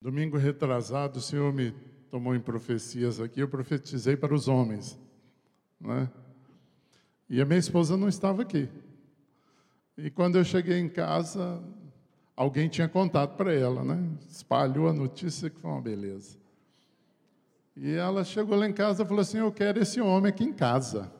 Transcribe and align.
Domingo 0.00 0.38
retrasado, 0.38 1.18
o 1.18 1.22
Senhor 1.22 1.52
me 1.52 1.72
tomou 2.08 2.34
em 2.34 2.40
profecias 2.40 3.20
aqui, 3.20 3.40
eu 3.40 3.48
profetizei 3.48 4.16
para 4.16 4.34
os 4.34 4.48
homens, 4.48 4.98
né? 5.78 6.10
E 7.28 7.38
a 7.38 7.44
minha 7.44 7.58
esposa 7.58 7.98
não 7.98 8.08
estava 8.08 8.40
aqui. 8.40 8.66
E 9.98 10.10
quando 10.10 10.38
eu 10.38 10.44
cheguei 10.44 10.78
em 10.78 10.88
casa, 10.88 11.62
alguém 12.34 12.66
tinha 12.66 12.88
contado 12.88 13.36
para 13.36 13.52
ela, 13.52 13.84
né? 13.84 14.02
Espalhou 14.26 14.88
a 14.88 14.92
notícia 14.92 15.50
que 15.50 15.60
foi 15.60 15.70
uma 15.70 15.82
beleza. 15.82 16.38
E 17.76 17.92
ela 17.92 18.24
chegou 18.24 18.56
lá 18.56 18.66
em 18.66 18.72
casa 18.72 19.02
e 19.02 19.06
falou 19.06 19.20
assim: 19.20 19.38
Eu 19.38 19.52
quero 19.52 19.82
esse 19.82 20.00
homem 20.00 20.30
aqui 20.30 20.44
em 20.44 20.52
casa. 20.52 21.12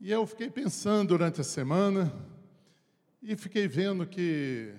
E 0.00 0.12
eu 0.12 0.24
fiquei 0.28 0.48
pensando 0.48 1.08
durante 1.08 1.40
a 1.40 1.44
semana 1.44 2.12
e 3.22 3.36
fiquei 3.36 3.68
vendo 3.68 4.06
que 4.06 4.74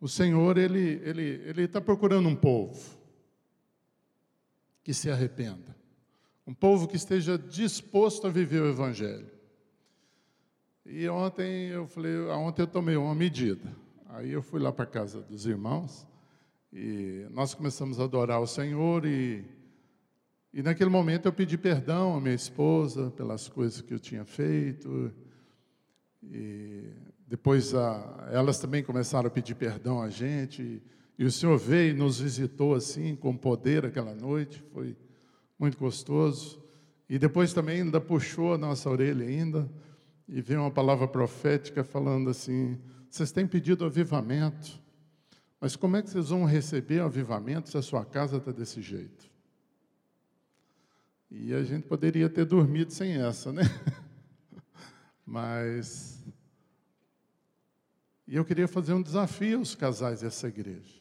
o 0.00 0.08
Senhor 0.08 0.58
ele 0.58 1.00
ele 1.04 1.42
ele 1.46 1.62
está 1.62 1.80
procurando 1.80 2.28
um 2.28 2.34
povo 2.34 2.98
que 4.82 4.92
se 4.92 5.10
arrependa, 5.10 5.76
um 6.46 6.54
povo 6.54 6.88
que 6.88 6.96
esteja 6.96 7.38
disposto 7.38 8.26
a 8.26 8.30
viver 8.30 8.62
o 8.62 8.68
Evangelho. 8.68 9.30
E 10.84 11.08
ontem 11.08 11.68
eu 11.68 11.86
falei, 11.86 12.18
ontem 12.22 12.62
eu 12.62 12.66
tomei 12.66 12.96
uma 12.96 13.14
medida. 13.14 13.70
Aí 14.08 14.32
eu 14.32 14.42
fui 14.42 14.58
lá 14.58 14.72
para 14.72 14.86
casa 14.86 15.20
dos 15.20 15.46
irmãos 15.46 16.06
e 16.72 17.26
nós 17.30 17.54
começamos 17.54 18.00
a 18.00 18.04
adorar 18.04 18.40
o 18.40 18.46
Senhor 18.46 19.06
e 19.06 19.44
e 20.52 20.62
naquele 20.64 20.90
momento 20.90 21.26
eu 21.26 21.32
pedi 21.32 21.56
perdão 21.56 22.16
à 22.16 22.20
minha 22.20 22.34
esposa 22.34 23.12
pelas 23.12 23.46
coisas 23.46 23.80
que 23.80 23.94
eu 23.94 24.00
tinha 24.00 24.24
feito. 24.24 25.12
E 26.22 26.84
depois 27.26 27.74
a, 27.74 28.28
elas 28.32 28.58
também 28.58 28.82
começaram 28.82 29.28
a 29.28 29.30
pedir 29.30 29.54
perdão 29.54 30.02
a 30.02 30.10
gente. 30.10 30.82
E 31.18 31.24
o 31.24 31.30
Senhor 31.30 31.56
veio 31.58 31.94
e 31.94 31.98
nos 31.98 32.20
visitou 32.20 32.74
assim, 32.74 33.14
com 33.14 33.36
poder 33.36 33.86
aquela 33.86 34.14
noite. 34.14 34.62
Foi 34.72 34.96
muito 35.58 35.78
gostoso. 35.78 36.62
E 37.08 37.18
depois 37.18 37.52
também 37.52 37.82
ainda 37.82 38.00
puxou 38.00 38.54
a 38.54 38.58
nossa 38.58 38.88
orelha 38.88 39.26
ainda. 39.26 39.68
E 40.28 40.40
veio 40.40 40.60
uma 40.60 40.70
palavra 40.70 41.08
profética 41.08 41.82
falando 41.82 42.30
assim: 42.30 42.78
vocês 43.08 43.32
têm 43.32 43.46
pedido 43.46 43.84
avivamento. 43.84 44.80
Mas 45.60 45.76
como 45.76 45.96
é 45.96 46.02
que 46.02 46.08
vocês 46.08 46.30
vão 46.30 46.44
receber 46.44 47.00
avivamento 47.00 47.68
se 47.68 47.76
a 47.76 47.82
sua 47.82 48.04
casa 48.04 48.38
está 48.38 48.50
desse 48.50 48.80
jeito? 48.80 49.30
E 51.30 51.52
a 51.52 51.62
gente 51.62 51.86
poderia 51.86 52.28
ter 52.28 52.44
dormido 52.44 52.92
sem 52.92 53.12
essa, 53.12 53.52
né? 53.52 53.62
Mas. 55.30 56.20
E 58.26 58.34
eu 58.34 58.44
queria 58.44 58.66
fazer 58.66 58.94
um 58.94 59.02
desafio 59.02 59.60
aos 59.60 59.76
casais 59.76 60.22
dessa 60.22 60.48
igreja. 60.48 61.00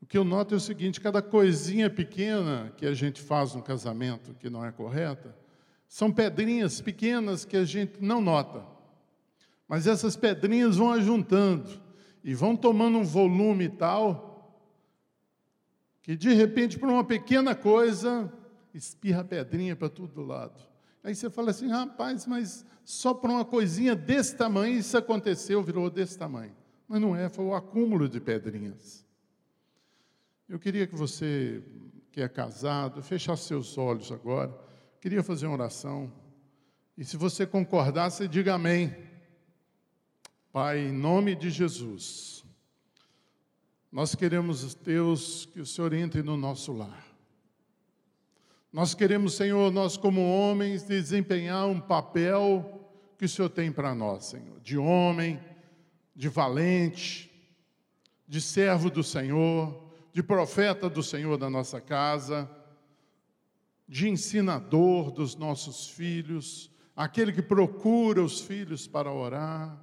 O 0.00 0.06
que 0.06 0.16
eu 0.16 0.24
noto 0.24 0.54
é 0.54 0.56
o 0.56 0.60
seguinte: 0.60 1.02
cada 1.02 1.20
coisinha 1.20 1.90
pequena 1.90 2.72
que 2.78 2.86
a 2.86 2.94
gente 2.94 3.20
faz 3.20 3.54
no 3.54 3.62
casamento 3.62 4.32
que 4.32 4.48
não 4.48 4.64
é 4.64 4.72
correta, 4.72 5.36
são 5.86 6.10
pedrinhas 6.10 6.80
pequenas 6.80 7.44
que 7.44 7.58
a 7.58 7.64
gente 7.66 8.02
não 8.02 8.22
nota. 8.22 8.64
Mas 9.68 9.86
essas 9.86 10.16
pedrinhas 10.16 10.78
vão 10.78 10.92
ajuntando 10.92 11.78
e 12.24 12.34
vão 12.34 12.56
tomando 12.56 12.96
um 12.96 13.04
volume 13.04 13.68
tal 13.68 14.32
que 16.00 16.16
de 16.16 16.32
repente, 16.32 16.78
por 16.78 16.88
uma 16.88 17.04
pequena 17.04 17.54
coisa, 17.54 18.32
espirra 18.72 19.22
pedrinha 19.22 19.76
para 19.76 19.90
todo 19.90 20.22
lado. 20.22 20.73
Aí 21.04 21.14
você 21.14 21.28
fala 21.28 21.50
assim, 21.50 21.68
rapaz, 21.68 22.26
mas 22.26 22.64
só 22.82 23.12
por 23.12 23.28
uma 23.28 23.44
coisinha 23.44 23.94
desse 23.94 24.34
tamanho 24.34 24.78
isso 24.78 24.96
aconteceu, 24.96 25.62
virou 25.62 25.90
desse 25.90 26.18
tamanho. 26.18 26.56
Mas 26.88 26.98
não 26.98 27.14
é, 27.14 27.28
foi 27.28 27.44
o 27.44 27.54
acúmulo 27.54 28.08
de 28.08 28.18
pedrinhas. 28.18 29.04
Eu 30.48 30.58
queria 30.58 30.86
que 30.86 30.94
você, 30.96 31.62
que 32.10 32.22
é 32.22 32.28
casado, 32.28 33.02
fechasse 33.02 33.44
seus 33.44 33.76
olhos 33.76 34.10
agora. 34.10 34.58
Queria 34.98 35.22
fazer 35.22 35.46
uma 35.46 35.54
oração. 35.56 36.10
E 36.96 37.04
se 37.04 37.18
você 37.18 37.46
concordar, 37.46 38.10
você 38.10 38.26
diga 38.26 38.54
amém. 38.54 38.96
Pai, 40.50 40.78
em 40.78 40.92
nome 40.92 41.34
de 41.34 41.50
Jesus. 41.50 42.44
Nós 43.92 44.14
queremos, 44.14 44.74
Deus, 44.74 45.44
que 45.46 45.60
o 45.60 45.66
Senhor 45.66 45.92
entre 45.92 46.22
no 46.22 46.36
nosso 46.36 46.72
lar. 46.72 47.03
Nós 48.74 48.92
queremos, 48.92 49.34
Senhor, 49.34 49.70
nós 49.70 49.96
como 49.96 50.20
homens, 50.20 50.82
desempenhar 50.82 51.68
um 51.68 51.80
papel 51.80 52.90
que 53.16 53.24
o 53.24 53.28
Senhor 53.28 53.48
tem 53.48 53.70
para 53.70 53.94
nós, 53.94 54.24
Senhor, 54.24 54.58
de 54.58 54.76
homem, 54.76 55.40
de 56.12 56.28
valente, 56.28 57.30
de 58.26 58.40
servo 58.40 58.90
do 58.90 59.04
Senhor, 59.04 59.80
de 60.12 60.24
profeta 60.24 60.90
do 60.90 61.04
Senhor 61.04 61.38
da 61.38 61.48
nossa 61.48 61.80
casa, 61.80 62.50
de 63.88 64.08
ensinador 64.08 65.12
dos 65.12 65.36
nossos 65.36 65.88
filhos, 65.88 66.68
aquele 66.96 67.32
que 67.32 67.42
procura 67.42 68.20
os 68.20 68.40
filhos 68.40 68.88
para 68.88 69.12
orar 69.12 69.80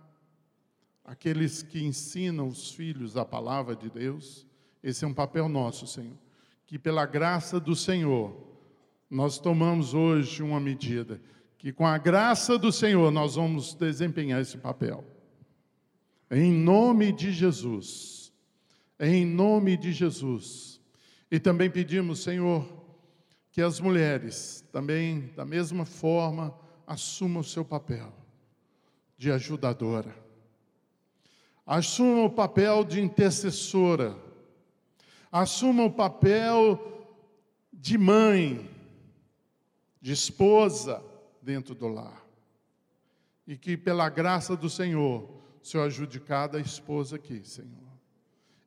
aqueles 1.05 1.63
que 1.63 1.81
ensinam 1.81 2.49
os 2.49 2.71
filhos 2.71 3.15
a 3.15 3.23
palavra 3.23 3.73
de 3.73 3.89
Deus. 3.89 4.45
Esse 4.83 5.05
é 5.05 5.07
um 5.07 5.13
papel 5.13 5.47
nosso, 5.47 5.87
Senhor. 5.87 6.17
Que 6.65 6.77
pela 6.77 7.05
graça 7.05 7.57
do 7.57 7.73
Senhor, 7.73 8.50
nós 9.11 9.37
tomamos 9.37 9.93
hoje 9.93 10.41
uma 10.41 10.59
medida, 10.59 11.21
que 11.57 11.71
com 11.71 11.85
a 11.85 11.97
graça 11.97 12.57
do 12.57 12.71
Senhor 12.71 13.11
nós 13.11 13.35
vamos 13.35 13.75
desempenhar 13.75 14.41
esse 14.41 14.57
papel. 14.57 15.03
Em 16.31 16.51
nome 16.51 17.11
de 17.11 17.31
Jesus. 17.31 18.33
Em 18.99 19.25
nome 19.25 19.75
de 19.75 19.91
Jesus. 19.91 20.79
E 21.29 21.39
também 21.39 21.69
pedimos, 21.69 22.23
Senhor, 22.23 22.65
que 23.51 23.61
as 23.61 23.79
mulheres 23.79 24.65
também, 24.71 25.31
da 25.35 25.45
mesma 25.45 25.85
forma, 25.85 26.57
assumam 26.87 27.41
o 27.41 27.43
seu 27.43 27.65
papel 27.65 28.11
de 29.17 29.31
ajudadora 29.31 30.21
assuma 31.65 32.25
o 32.25 32.29
papel 32.29 32.83
de 32.83 33.01
intercessora, 33.01 34.17
assuma 35.31 35.85
o 35.85 35.91
papel 35.91 37.07
de 37.71 37.97
mãe, 37.97 38.69
de 40.01 40.11
esposa 40.11 41.03
dentro 41.41 41.75
do 41.75 41.87
lar. 41.87 42.25
E 43.47 43.55
que 43.57 43.77
pela 43.77 44.09
graça 44.09 44.55
do 44.55 44.69
Senhor, 44.69 45.29
o 45.61 45.65
Senhor 45.65 45.83
ajude 45.83 46.19
cada 46.19 46.59
esposa 46.59 47.15
aqui, 47.15 47.41
Senhor. 47.43 47.91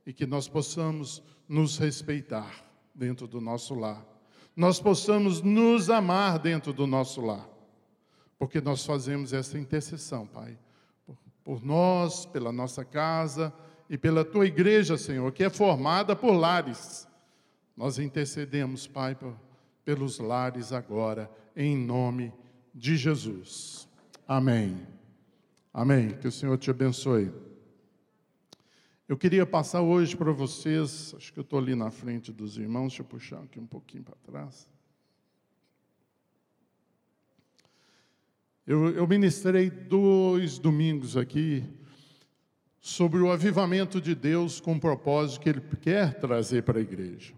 E 0.06 0.12
que 0.12 0.26
nós 0.26 0.48
possamos 0.48 1.22
nos 1.48 1.76
respeitar 1.78 2.64
dentro 2.94 3.26
do 3.26 3.40
nosso 3.40 3.74
lar. 3.74 4.06
Nós 4.54 4.80
possamos 4.80 5.42
nos 5.42 5.90
amar 5.90 6.38
dentro 6.38 6.72
do 6.72 6.86
nosso 6.86 7.20
lar. 7.20 7.48
Porque 8.38 8.60
nós 8.60 8.84
fazemos 8.84 9.32
essa 9.32 9.58
intercessão, 9.58 10.26
Pai 10.26 10.58
por 11.44 11.62
nós, 11.62 12.24
pela 12.24 12.50
nossa 12.50 12.84
casa 12.84 13.52
e 13.88 13.98
pela 13.98 14.24
tua 14.24 14.46
igreja, 14.46 14.96
Senhor, 14.96 15.30
que 15.30 15.44
é 15.44 15.50
formada 15.50 16.16
por 16.16 16.32
lares. 16.32 17.06
Nós 17.76 17.98
intercedemos, 17.98 18.86
Pai, 18.86 19.14
pelos 19.84 20.18
lares 20.18 20.72
agora, 20.72 21.30
em 21.54 21.76
nome 21.76 22.32
de 22.74 22.96
Jesus. 22.96 23.88
Amém. 24.26 24.86
Amém. 25.72 26.16
Que 26.18 26.28
o 26.28 26.32
Senhor 26.32 26.56
te 26.56 26.70
abençoe. 26.70 27.32
Eu 29.06 29.18
queria 29.18 29.44
passar 29.44 29.82
hoje 29.82 30.16
para 30.16 30.32
vocês, 30.32 31.14
acho 31.16 31.32
que 31.32 31.38
eu 31.38 31.42
estou 31.42 31.58
ali 31.58 31.74
na 31.74 31.90
frente 31.90 32.32
dos 32.32 32.56
irmãos, 32.56 32.88
deixa 32.88 33.02
eu 33.02 33.06
puxar 33.06 33.42
aqui 33.42 33.60
um 33.60 33.66
pouquinho 33.66 34.02
para 34.02 34.16
trás. 34.24 34.66
Eu, 38.66 38.88
eu 38.90 39.06
ministrei 39.06 39.68
dois 39.68 40.58
domingos 40.58 41.18
aqui 41.18 41.62
sobre 42.80 43.20
o 43.20 43.30
avivamento 43.30 44.00
de 44.00 44.14
Deus 44.14 44.58
com 44.58 44.74
o 44.74 44.80
propósito 44.80 45.42
que 45.42 45.50
Ele 45.50 45.60
quer 45.82 46.18
trazer 46.18 46.62
para 46.62 46.78
a 46.78 46.82
igreja. 46.82 47.34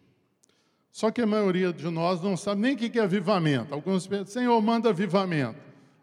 Só 0.97 1.11
que 1.11 1.21
a 1.21 1.27
maioria 1.27 1.75
de 1.75 1.91
nós 1.91 2.23
não 2.23 2.39
sabe 2.39 2.63
nem 2.63 2.75
o 2.75 2.79
que 2.79 2.99
é 2.99 3.03
avivamento. 3.03 3.75
Alguns 3.75 4.07
pensam, 4.07 4.29
Senhor, 4.29 4.63
manda 4.63 4.89
avivamento. 4.89 5.61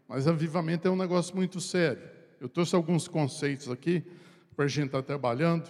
Mas 0.07 0.27
avivamento 0.27 0.87
é 0.87 0.91
um 0.91 0.95
negócio 0.95 1.35
muito 1.35 1.59
sério. 1.59 2.03
Eu 2.39 2.47
trouxe 2.47 2.75
alguns 2.75 3.07
conceitos 3.07 3.71
aqui 3.71 4.03
para 4.55 4.65
a 4.65 4.67
gente 4.67 4.85
estar 4.85 4.99
tá 4.99 5.03
trabalhando. 5.03 5.67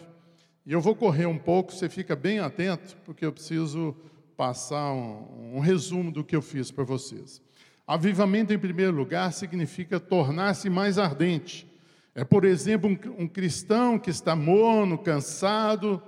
E 0.66 0.74
eu 0.74 0.82
vou 0.82 0.94
correr 0.94 1.26
um 1.26 1.38
pouco, 1.38 1.72
você 1.72 1.88
fica 1.88 2.18
bem 2.18 2.40
atento, 2.40 2.98
porque 3.06 3.26
eu 3.26 3.32
preciso 3.32 3.96
passar 4.36 4.92
um, 4.92 5.56
um 5.56 5.60
resumo 5.62 6.12
do 6.12 6.22
que 6.22 6.36
eu 6.36 6.42
fiz 6.42 6.70
para 6.70 6.84
vocês. 6.84 7.42
Avivamento, 7.88 8.52
em 8.52 8.60
primeiro 8.60 8.92
lugar, 8.92 9.32
significa 9.32 10.02
tornar-se 10.02 10.70
mais 10.70 11.00
ardente. 11.00 11.66
É, 12.14 12.26
por 12.26 12.44
exemplo, 12.44 12.90
um, 12.90 13.24
um 13.24 13.28
cristão 13.30 13.98
que 13.98 14.10
está 14.10 14.36
morno, 14.36 14.98
cansado, 14.98 16.04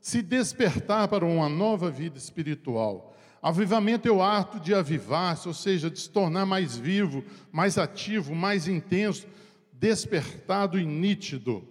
se 0.00 0.22
despertar 0.22 1.08
para 1.08 1.24
uma 1.24 1.48
nova 1.48 1.90
vida 1.90 2.18
espiritual. 2.18 3.16
Avivamento 3.40 4.08
é 4.08 4.10
o 4.10 4.22
ato 4.22 4.58
de 4.58 4.74
avivar-se, 4.74 5.46
ou 5.46 5.54
seja, 5.54 5.90
de 5.90 6.00
se 6.00 6.10
tornar 6.10 6.44
mais 6.44 6.76
vivo, 6.76 7.24
mais 7.52 7.78
ativo, 7.78 8.34
mais 8.34 8.66
intenso, 8.66 9.26
despertado 9.72 10.78
e 10.78 10.84
nítido. 10.84 11.66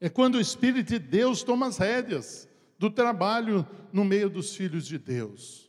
É 0.00 0.08
quando 0.08 0.36
o 0.36 0.40
Espírito 0.40 0.90
de 0.90 0.98
Deus 0.98 1.42
toma 1.42 1.66
as 1.66 1.78
rédeas 1.78 2.48
do 2.78 2.88
trabalho 2.88 3.66
no 3.92 4.04
meio 4.04 4.30
dos 4.30 4.54
filhos 4.54 4.86
de 4.86 4.96
Deus. 4.96 5.68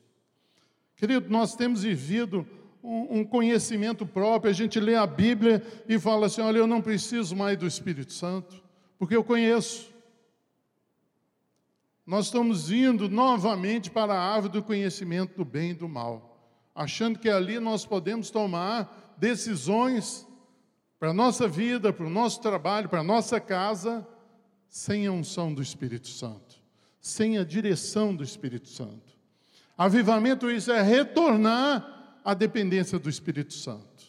Querido, 0.96 1.30
nós 1.30 1.56
temos 1.56 1.82
vivido 1.82 2.46
um, 2.84 3.24
conhecimento 3.24 4.06
próprio, 4.06 4.50
a 4.50 4.54
gente 4.54 4.80
lê 4.80 4.96
a 4.96 5.08
Bíblia 5.08 5.64
e 5.88 5.98
fala 5.98 6.28
assim: 6.28 6.42
olha, 6.42 6.60
eu 6.60 6.68
não 6.68 6.82
preciso 6.82 7.36
mais 7.36 7.58
do 7.58 7.66
Espírito 7.66 8.14
Santo, 8.14 8.62
porque 8.98 9.16
eu 9.16 9.24
conheço. 9.24 9.90
Nós 12.10 12.26
estamos 12.26 12.72
indo 12.72 13.08
novamente 13.08 13.92
para 13.92 14.16
a 14.16 14.34
árvore 14.34 14.54
do 14.54 14.64
conhecimento 14.64 15.38
do 15.38 15.46
bem 15.46 15.70
e 15.70 15.74
do 15.76 15.88
mal, 15.88 16.44
achando 16.74 17.20
que 17.20 17.30
ali 17.30 17.60
nós 17.60 17.86
podemos 17.86 18.32
tomar 18.32 19.14
decisões 19.16 20.28
para 21.00 21.12
a 21.12 21.14
nossa 21.14 21.48
vida, 21.48 21.94
para 21.94 22.08
o 22.08 22.10
nosso 22.10 22.42
trabalho, 22.42 22.90
para 22.90 23.02
a 23.02 23.04
nossa 23.04 23.40
casa, 23.40 24.08
sem 24.68 25.06
a 25.06 25.12
unção 25.12 25.54
do 25.54 25.62
Espírito 25.62 26.08
Santo, 26.08 26.56
sem 27.00 27.38
a 27.38 27.44
direção 27.44 28.16
do 28.16 28.24
Espírito 28.24 28.70
Santo. 28.70 29.16
Avivamento, 29.78 30.50
isso 30.50 30.72
é 30.72 30.82
retornar 30.82 32.18
à 32.26 32.34
dependência 32.34 32.98
do 32.98 33.08
Espírito 33.08 33.54
Santo, 33.54 34.04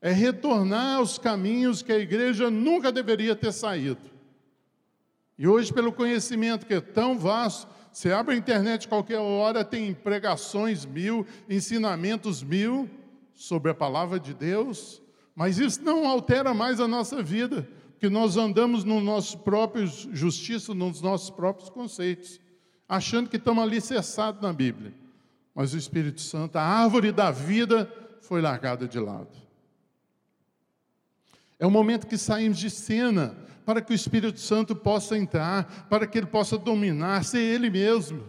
é 0.00 0.10
retornar 0.10 0.96
aos 0.96 1.18
caminhos 1.18 1.82
que 1.82 1.92
a 1.92 1.98
igreja 1.98 2.50
nunca 2.50 2.90
deveria 2.90 3.36
ter 3.36 3.52
saído. 3.52 4.11
E 5.42 5.46
hoje, 5.48 5.72
pelo 5.72 5.92
conhecimento 5.92 6.64
que 6.64 6.74
é 6.74 6.80
tão 6.80 7.18
vasto, 7.18 7.66
você 7.92 8.12
abre 8.12 8.32
a 8.32 8.38
internet 8.38 8.86
qualquer 8.86 9.18
hora, 9.18 9.64
tem 9.64 9.92
pregações 9.92 10.86
mil, 10.86 11.26
ensinamentos 11.50 12.44
mil 12.44 12.88
sobre 13.34 13.72
a 13.72 13.74
palavra 13.74 14.20
de 14.20 14.32
Deus, 14.32 15.02
mas 15.34 15.58
isso 15.58 15.82
não 15.82 16.06
altera 16.06 16.54
mais 16.54 16.78
a 16.78 16.86
nossa 16.86 17.20
vida, 17.24 17.68
porque 17.90 18.08
nós 18.08 18.36
andamos 18.36 18.84
no 18.84 19.00
nosso 19.00 19.36
próprio 19.40 19.84
justiça, 19.84 20.72
nos 20.74 21.00
nossos 21.00 21.30
próprios 21.30 21.68
conceitos, 21.68 22.40
achando 22.88 23.28
que 23.28 23.36
estamos 23.36 23.64
ali 23.64 23.80
cessados 23.80 24.40
na 24.40 24.52
Bíblia. 24.52 24.94
Mas 25.52 25.74
o 25.74 25.76
Espírito 25.76 26.20
Santo, 26.20 26.54
a 26.54 26.62
árvore 26.62 27.10
da 27.10 27.32
vida, 27.32 27.92
foi 28.20 28.40
largada 28.40 28.86
de 28.86 29.00
lado. 29.00 29.36
É 31.58 31.66
o 31.66 31.70
momento 31.70 32.06
que 32.06 32.16
saímos 32.16 32.58
de 32.58 32.70
cena 32.70 33.50
para 33.64 33.80
que 33.80 33.92
o 33.92 33.94
Espírito 33.94 34.40
Santo 34.40 34.74
possa 34.74 35.16
entrar, 35.16 35.86
para 35.88 36.06
que 36.06 36.18
ele 36.18 36.26
possa 36.26 36.58
dominar, 36.58 37.24
ser 37.24 37.40
ele 37.40 37.70
mesmo 37.70 38.24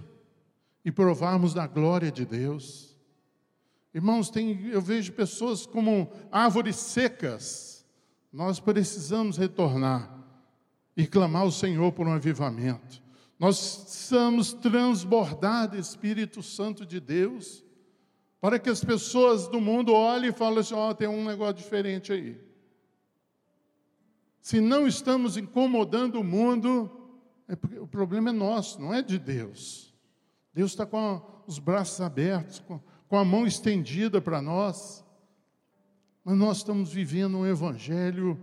e 0.86 0.92
provarmos 0.92 1.54
da 1.54 1.66
glória 1.66 2.12
de 2.12 2.26
Deus. 2.26 2.96
Irmãos, 3.94 4.30
tem, 4.30 4.68
eu 4.68 4.82
vejo 4.82 5.14
pessoas 5.14 5.66
como 5.66 6.12
árvores 6.32 6.76
secas. 6.76 7.86
Nós 8.32 8.60
precisamos 8.60 9.38
retornar 9.38 10.12
e 10.98 11.06
clamar 11.06 11.44
ao 11.44 11.52
Senhor 11.52 11.92
por 11.92 12.08
um 12.08 12.14
avivamento. 12.14 13.02
Nós 13.40 13.78
precisamos 13.78 14.54
transbordar 14.54 15.70
do 15.70 15.78
Espírito 15.78 16.42
Santo 16.42 16.86
de 16.86 17.00
Deus, 17.00 17.64
para 18.40 18.58
que 18.60 18.70
as 18.70 18.84
pessoas 18.84 19.48
do 19.48 19.62
mundo 19.62 19.94
olhem 19.94 20.30
e 20.30 20.34
falem 20.34 20.60
assim: 20.60 20.74
ó, 20.74 20.90
oh, 20.90 20.96
tem 20.96 21.08
um 21.08 21.26
negócio 21.26 21.56
diferente 21.56 22.12
aí. 22.12 22.53
Se 24.44 24.60
não 24.60 24.86
estamos 24.86 25.38
incomodando 25.38 26.20
o 26.20 26.24
mundo, 26.24 26.92
é 27.48 27.80
o 27.80 27.88
problema 27.88 28.30
é 28.30 28.34
nosso, 28.34 28.82
não 28.82 28.94
é 28.94 29.02
de 29.02 29.18
Deus. 29.18 29.96
Deus 30.54 30.72
está 30.72 30.86
com 30.86 31.22
os 31.48 31.60
braços 31.60 32.02
abertos, 32.02 32.60
com, 32.60 32.78
com 33.08 33.18
a 33.18 33.24
mão 33.24 33.48
estendida 33.48 34.20
para 34.22 34.42
nós. 34.42 35.02
Mas 36.26 36.36
nós 36.36 36.58
estamos 36.58 36.92
vivendo 36.92 37.38
um 37.38 37.46
evangelho 37.46 38.38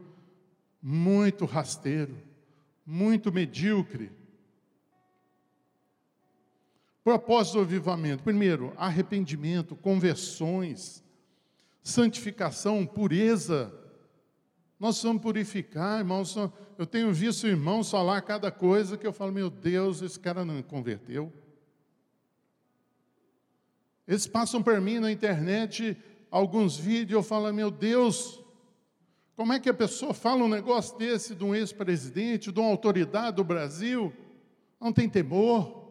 muito 0.80 1.44
rasteiro, 1.44 2.16
muito 2.86 3.30
medíocre. 3.30 4.10
Propósito 7.04 7.56
do 7.56 7.60
avivamento: 7.60 8.22
primeiro, 8.22 8.72
arrependimento, 8.78 9.76
conversões, 9.76 11.04
santificação, 11.82 12.86
pureza 12.86 13.79
nós 14.80 15.02
vamos 15.02 15.20
purificar, 15.20 15.98
irmãos. 15.98 16.34
Eu 16.78 16.86
tenho 16.86 17.12
visto 17.12 17.46
irmãos 17.46 17.90
falar 17.90 18.22
cada 18.22 18.50
coisa 18.50 18.96
que 18.96 19.06
eu 19.06 19.12
falo, 19.12 19.30
meu 19.30 19.50
Deus, 19.50 20.00
esse 20.00 20.18
cara 20.18 20.42
não 20.42 20.62
converteu. 20.62 21.30
Eles 24.08 24.26
passam 24.26 24.62
por 24.62 24.80
mim 24.80 24.98
na 24.98 25.12
internet 25.12 25.96
alguns 26.30 26.78
vídeos, 26.78 27.12
eu 27.12 27.22
falo, 27.22 27.52
meu 27.52 27.70
Deus, 27.70 28.42
como 29.36 29.52
é 29.52 29.60
que 29.60 29.68
a 29.68 29.74
pessoa 29.74 30.14
fala 30.14 30.44
um 30.44 30.48
negócio 30.48 30.96
desse 30.96 31.34
de 31.34 31.44
um 31.44 31.54
ex-presidente, 31.54 32.50
de 32.50 32.58
uma 32.58 32.70
autoridade 32.70 33.36
do 33.36 33.44
Brasil? 33.44 34.10
Não 34.80 34.92
tem 34.94 35.10
temor. 35.10 35.90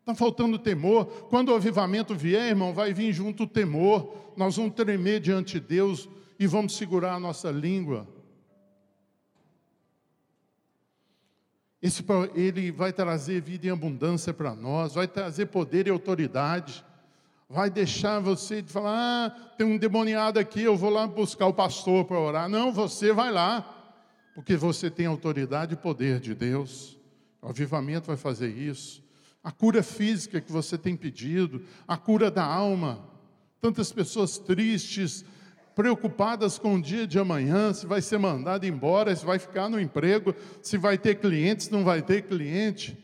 Está 0.00 0.14
faltando 0.14 0.58
temor. 0.58 1.06
Quando 1.30 1.48
o 1.48 1.54
avivamento 1.54 2.14
vier, 2.14 2.50
irmão, 2.50 2.74
vai 2.74 2.92
vir 2.92 3.10
junto 3.10 3.44
o 3.44 3.48
temor. 3.48 4.14
Nós 4.36 4.56
vamos 4.56 4.74
tremer 4.74 5.20
diante 5.20 5.58
de 5.58 5.66
Deus 5.66 6.08
e 6.38 6.46
vamos 6.46 6.76
segurar 6.76 7.14
a 7.14 7.20
nossa 7.20 7.50
língua. 7.50 8.06
Esse, 11.80 12.02
ele 12.34 12.72
vai 12.72 12.92
trazer 12.92 13.42
vida 13.42 13.66
em 13.66 13.70
abundância 13.70 14.32
para 14.32 14.54
nós, 14.54 14.94
vai 14.94 15.06
trazer 15.06 15.46
poder 15.46 15.86
e 15.86 15.90
autoridade, 15.90 16.82
vai 17.46 17.68
deixar 17.68 18.20
você 18.20 18.62
de 18.62 18.72
falar: 18.72 18.94
ah, 18.96 19.30
tem 19.58 19.66
um 19.66 19.76
demoniado 19.76 20.38
aqui, 20.38 20.62
eu 20.62 20.76
vou 20.76 20.88
lá 20.88 21.06
buscar 21.06 21.46
o 21.46 21.52
pastor 21.52 22.06
para 22.06 22.18
orar. 22.18 22.48
Não, 22.48 22.72
você 22.72 23.12
vai 23.12 23.30
lá, 23.30 23.92
porque 24.34 24.56
você 24.56 24.90
tem 24.90 25.04
autoridade 25.04 25.74
e 25.74 25.76
poder 25.76 26.20
de 26.20 26.34
Deus. 26.34 26.98
O 27.42 27.48
avivamento 27.48 28.06
vai 28.06 28.16
fazer 28.16 28.48
isso. 28.48 29.04
A 29.42 29.52
cura 29.52 29.82
física 29.82 30.40
que 30.40 30.50
você 30.50 30.78
tem 30.78 30.96
pedido, 30.96 31.62
a 31.86 31.98
cura 31.98 32.30
da 32.30 32.44
alma. 32.44 33.06
Tantas 33.60 33.92
pessoas 33.92 34.38
tristes, 34.38 35.22
preocupadas 35.74 36.58
com 36.58 36.76
o 36.76 36.82
dia 36.82 37.06
de 37.06 37.18
amanhã, 37.18 37.72
se 37.72 37.86
vai 37.86 38.00
ser 38.00 38.18
mandado 38.18 38.64
embora, 38.64 39.14
se 39.14 39.24
vai 39.24 39.38
ficar 39.38 39.68
no 39.68 39.80
emprego, 39.80 40.34
se 40.62 40.78
vai 40.78 40.96
ter 40.96 41.16
clientes, 41.16 41.68
não 41.68 41.84
vai 41.84 42.00
ter 42.00 42.22
cliente. 42.22 42.96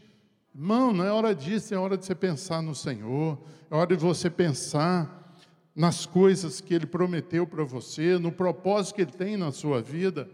Irmão, 0.54 0.92
não 0.92 1.04
é 1.04 1.12
hora 1.12 1.34
disso, 1.34 1.74
é 1.74 1.76
hora 1.76 1.96
de 1.96 2.04
você 2.04 2.14
pensar 2.14 2.62
no 2.62 2.74
Senhor, 2.74 3.38
é 3.70 3.74
hora 3.74 3.96
de 3.96 4.02
você 4.02 4.30
pensar 4.30 5.36
nas 5.74 6.06
coisas 6.06 6.60
que 6.60 6.74
Ele 6.74 6.86
prometeu 6.86 7.46
para 7.46 7.64
você, 7.64 8.18
no 8.18 8.30
propósito 8.30 8.96
que 8.96 9.02
Ele 9.02 9.12
tem 9.12 9.36
na 9.36 9.50
sua 9.50 9.82
vida. 9.82 10.28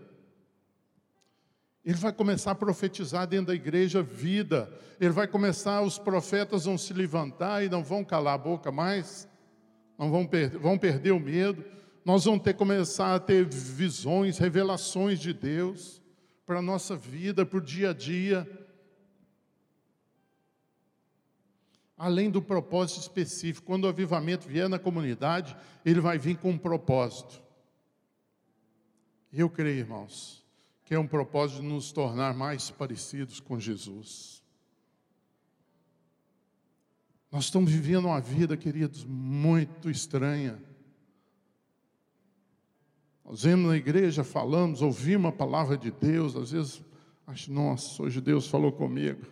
Ele 1.84 1.96
vai 1.96 2.12
começar 2.12 2.50
a 2.50 2.54
profetizar 2.54 3.26
dentro 3.26 3.46
da 3.46 3.54
igreja 3.54 4.02
vida. 4.02 4.68
Ele 5.00 5.12
vai 5.12 5.28
começar, 5.28 5.82
os 5.82 5.98
profetas 5.98 6.64
vão 6.64 6.76
se 6.76 6.92
levantar 6.92 7.64
e 7.64 7.68
não 7.68 7.84
vão 7.84 8.04
calar 8.04 8.34
a 8.34 8.38
boca 8.38 8.72
mais, 8.72 9.28
não 9.96 10.10
vão, 10.10 10.26
per 10.26 10.58
vão 10.58 10.76
perder 10.76 11.12
o 11.12 11.20
medo 11.20 11.75
nós 12.06 12.24
vamos 12.24 12.44
ter 12.44 12.52
que 12.52 12.58
começar 12.60 13.16
a 13.16 13.18
ter 13.18 13.44
visões, 13.44 14.38
revelações 14.38 15.18
de 15.18 15.32
Deus 15.32 16.00
para 16.46 16.60
a 16.60 16.62
nossa 16.62 16.94
vida, 16.94 17.44
para 17.44 17.58
o 17.58 17.60
dia 17.60 17.90
a 17.90 17.92
dia. 17.92 18.48
Além 21.98 22.30
do 22.30 22.40
propósito 22.40 23.00
específico, 23.00 23.66
quando 23.66 23.86
o 23.86 23.88
avivamento 23.88 24.46
vier 24.46 24.68
na 24.68 24.78
comunidade, 24.78 25.56
ele 25.84 26.00
vai 26.00 26.16
vir 26.16 26.36
com 26.36 26.50
um 26.50 26.58
propósito. 26.58 27.42
E 29.32 29.40
eu 29.40 29.50
creio, 29.50 29.80
irmãos, 29.80 30.46
que 30.84 30.94
é 30.94 30.98
um 31.00 31.08
propósito 31.08 31.60
de 31.60 31.66
nos 31.66 31.90
tornar 31.90 32.34
mais 32.34 32.70
parecidos 32.70 33.40
com 33.40 33.58
Jesus. 33.58 34.44
Nós 37.32 37.46
estamos 37.46 37.72
vivendo 37.72 38.04
uma 38.04 38.20
vida, 38.20 38.56
queridos, 38.56 39.02
muito 39.04 39.90
estranha. 39.90 40.62
Nós 43.28 43.42
vemos 43.42 43.70
na 43.70 43.76
igreja, 43.76 44.22
falamos, 44.22 44.82
ouvimos 44.82 45.30
a 45.30 45.32
palavra 45.32 45.76
de 45.76 45.90
Deus, 45.90 46.36
às 46.36 46.52
vezes, 46.52 46.80
acho, 47.26 47.52
nossa, 47.52 48.00
hoje 48.00 48.20
Deus 48.20 48.46
falou 48.46 48.70
comigo. 48.70 49.26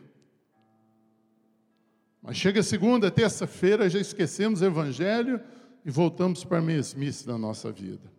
Mas 2.20 2.36
chega 2.36 2.60
segunda, 2.60 3.08
terça-feira, 3.08 3.88
já 3.88 4.00
esquecemos 4.00 4.62
o 4.62 4.64
Evangelho 4.64 5.40
e 5.84 5.90
voltamos 5.92 6.42
para 6.42 6.58
a 6.58 6.62
mesmice 6.62 7.24
da 7.24 7.38
nossa 7.38 7.70
vida. 7.70 8.12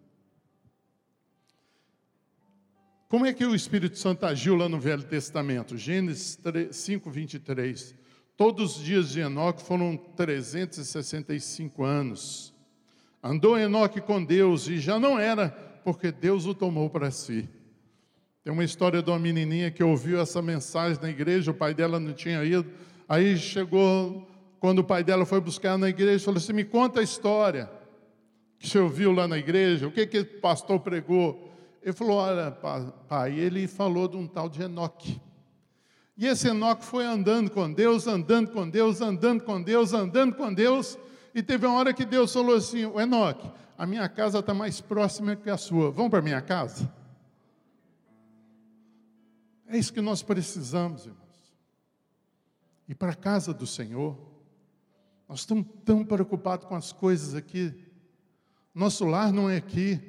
Como 3.10 3.25
é 3.25 3.34
que 3.34 3.46
o 3.46 3.53
Espírito 3.53 3.98
Santo 3.98 4.25
agiu 4.25 4.55
lá 4.55 4.70
no 4.70 4.79
Velho 4.79 5.03
Testamento? 5.03 5.77
Gênesis 5.77 6.39
5, 6.72 7.12
23. 7.12 7.96
Todos 8.38 8.77
os 8.77 8.84
dias 8.84 9.10
de 9.10 9.20
Enoque 9.20 9.62
foram 9.62 9.98
365 9.98 11.84
anos. 11.84 12.54
Andou 13.27 13.58
Enoque 13.58 14.00
com 14.00 14.24
Deus 14.24 14.67
e 14.67 14.77
já 14.77 15.00
não 15.00 15.17
era, 15.17 15.50
porque 15.84 16.12
Deus 16.12 16.46
o 16.46 16.53
tomou 16.53 16.91
para 16.91 17.10
si. 17.10 17.50
Tem 18.44 18.53
uma 18.53 18.63
história 18.63 19.01
de 19.01 19.10
uma 19.10 19.17
menininha 19.17 19.72
que 19.72 19.84
ouviu 19.84 20.22
essa 20.22 20.44
mensagem 20.44 21.01
na 21.01 21.10
igreja, 21.10 21.50
o 21.50 21.53
pai 21.55 21.74
dela 21.74 22.00
não 22.00 22.13
tinha 22.13 22.46
ido, 22.46 22.70
aí 23.10 23.36
chegou 23.36 24.27
quando 24.60 24.77
o 24.77 24.84
pai 24.84 25.03
dela 25.03 25.25
foi 25.25 25.41
buscar 25.41 25.75
na 25.75 25.89
igreja, 25.89 26.24
falou 26.24 26.38
assim: 26.38 26.53
Me 26.53 26.63
conta 26.63 27.00
a 27.00 27.03
história 27.03 27.67
que 28.60 28.70
você 28.70 28.77
ouviu 28.77 29.12
lá 29.12 29.27
na 29.27 29.39
igreja, 29.39 29.88
o 29.88 29.91
que, 29.91 30.05
que 30.05 30.20
o 30.20 30.39
pastor 30.39 30.79
pregou. 30.82 31.51
Ele 31.82 31.94
falou: 31.94 32.17
Olha, 32.17 32.51
pai, 32.51 33.39
ele 33.39 33.67
falou 33.67 34.08
de 34.08 34.17
um 34.17 34.27
tal 34.27 34.48
de 34.48 34.62
Enoque. 34.62 35.20
E 36.15 36.27
esse 36.27 36.48
Enoque 36.48 36.86
foi 36.86 37.03
andando 37.03 37.50
com 37.50 37.74
Deus, 37.74 38.05
andando 38.05 38.51
com 38.51 38.70
Deus, 38.70 39.01
andando 39.01 39.44
com 39.44 39.60
Deus, 39.60 39.94
andando 39.94 40.36
com 40.36 40.53
Deus, 40.53 40.96
e 41.36 41.44
teve 41.44 41.68
uma 41.68 41.77
hora 41.77 41.94
que 41.94 42.06
Deus 42.06 42.32
falou 42.32 42.56
assim: 42.56 42.84
Enoque, 42.98 43.51
a 43.77 43.86
minha 43.86 44.08
casa 44.08 44.39
está 44.39 44.54
mais 44.54 44.80
próxima 44.80 45.36
que 45.36 45.50
a 45.50 45.58
sua, 45.58 45.92
vamos 45.92 46.10
para 46.10 46.20
a 46.20 46.22
minha 46.22 46.42
casa? 46.42 46.89
É 49.68 49.77
isso 49.77 49.92
que 49.92 50.00
nós 50.00 50.24
precisamos, 50.24 51.06
irmãos. 51.06 51.25
Ir 52.88 52.96
para 52.96 53.12
a 53.12 53.15
casa 53.15 53.54
do 53.54 53.68
Senhor. 53.68 54.18
Nós 55.27 55.39
estamos 55.39 55.65
tão 55.84 56.06
preocupados 56.06 56.68
com 56.68 56.75
as 56.75 56.94
coisas 56.94 57.36
aqui. 57.36 57.84
Nosso 58.74 59.04
lar 59.04 59.34
não 59.34 59.50
é 59.50 59.58
aqui. 59.58 60.00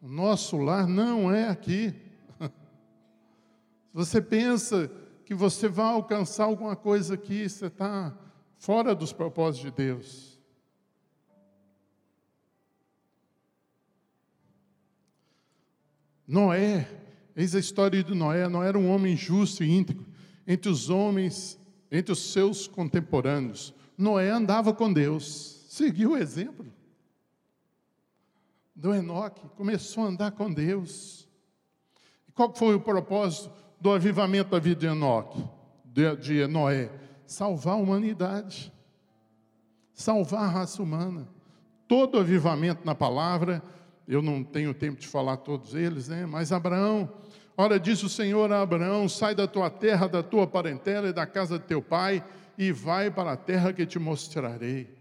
O 0.00 0.06
nosso 0.06 0.56
lar 0.58 0.86
não 0.86 1.32
é 1.34 1.48
aqui. 1.48 1.92
Se 3.90 3.92
você 3.92 4.22
pensa 4.22 4.88
que 5.24 5.34
você 5.34 5.66
vai 5.66 5.86
alcançar 5.86 6.44
alguma 6.44 6.76
coisa 6.76 7.14
aqui, 7.14 7.48
você 7.48 7.66
está 7.66 8.16
fora 8.58 8.94
dos 8.94 9.12
propósitos 9.12 9.70
de 9.70 9.76
Deus. 9.76 10.40
Noé, 16.26 16.88
eis 17.36 17.54
a 17.54 17.58
história 17.58 18.02
de 18.02 18.14
Noé. 18.14 18.48
Noé 18.48 18.68
era 18.68 18.78
um 18.78 18.90
homem 18.90 19.16
justo 19.16 19.62
e 19.62 19.70
íntegro. 19.70 20.06
Entre 20.46 20.68
os 20.68 20.90
homens 20.90 21.58
entre 21.90 22.12
os 22.12 22.32
seus 22.32 22.66
contemporâneos. 22.66 23.74
Noé 23.96 24.30
andava 24.30 24.72
com 24.72 24.92
Deus, 24.92 25.66
seguiu 25.68 26.12
o 26.12 26.16
exemplo 26.16 26.66
do 28.74 28.94
Enoque, 28.94 29.48
começou 29.56 30.04
a 30.04 30.08
andar 30.08 30.32
com 30.32 30.52
Deus. 30.52 31.26
E 32.28 32.32
qual 32.32 32.54
foi 32.54 32.74
o 32.74 32.80
propósito 32.80 33.50
do 33.80 33.90
avivamento 33.90 34.50
da 34.50 34.58
vida 34.58 34.80
de 34.80 34.86
Enoque, 34.86 35.42
de, 35.84 36.16
de 36.16 36.46
Noé? 36.46 36.90
Salvar 37.26 37.74
a 37.74 37.78
humanidade, 37.78 38.72
salvar 39.92 40.44
a 40.44 40.48
raça 40.48 40.82
humana. 40.82 41.28
Todo 41.88 42.18
avivamento 42.18 42.84
na 42.84 42.94
palavra, 42.94 43.62
eu 44.06 44.22
não 44.22 44.42
tenho 44.42 44.72
tempo 44.72 45.00
de 45.00 45.06
falar 45.06 45.36
todos 45.38 45.74
eles, 45.74 46.08
né? 46.08 46.26
mas 46.26 46.52
Abraão 46.52 47.10
Ora, 47.56 47.80
diz 47.80 48.02
o 48.02 48.08
Senhor 48.08 48.52
a 48.52 48.60
Abraão: 48.60 49.08
sai 49.08 49.34
da 49.34 49.46
tua 49.46 49.70
terra, 49.70 50.06
da 50.06 50.22
tua 50.22 50.46
parentela 50.46 51.08
e 51.08 51.12
da 51.12 51.26
casa 51.26 51.58
de 51.58 51.64
teu 51.64 51.80
pai, 51.80 52.22
e 52.58 52.70
vai 52.70 53.10
para 53.10 53.32
a 53.32 53.36
terra 53.36 53.72
que 53.72 53.86
te 53.86 53.98
mostrarei. 53.98 54.94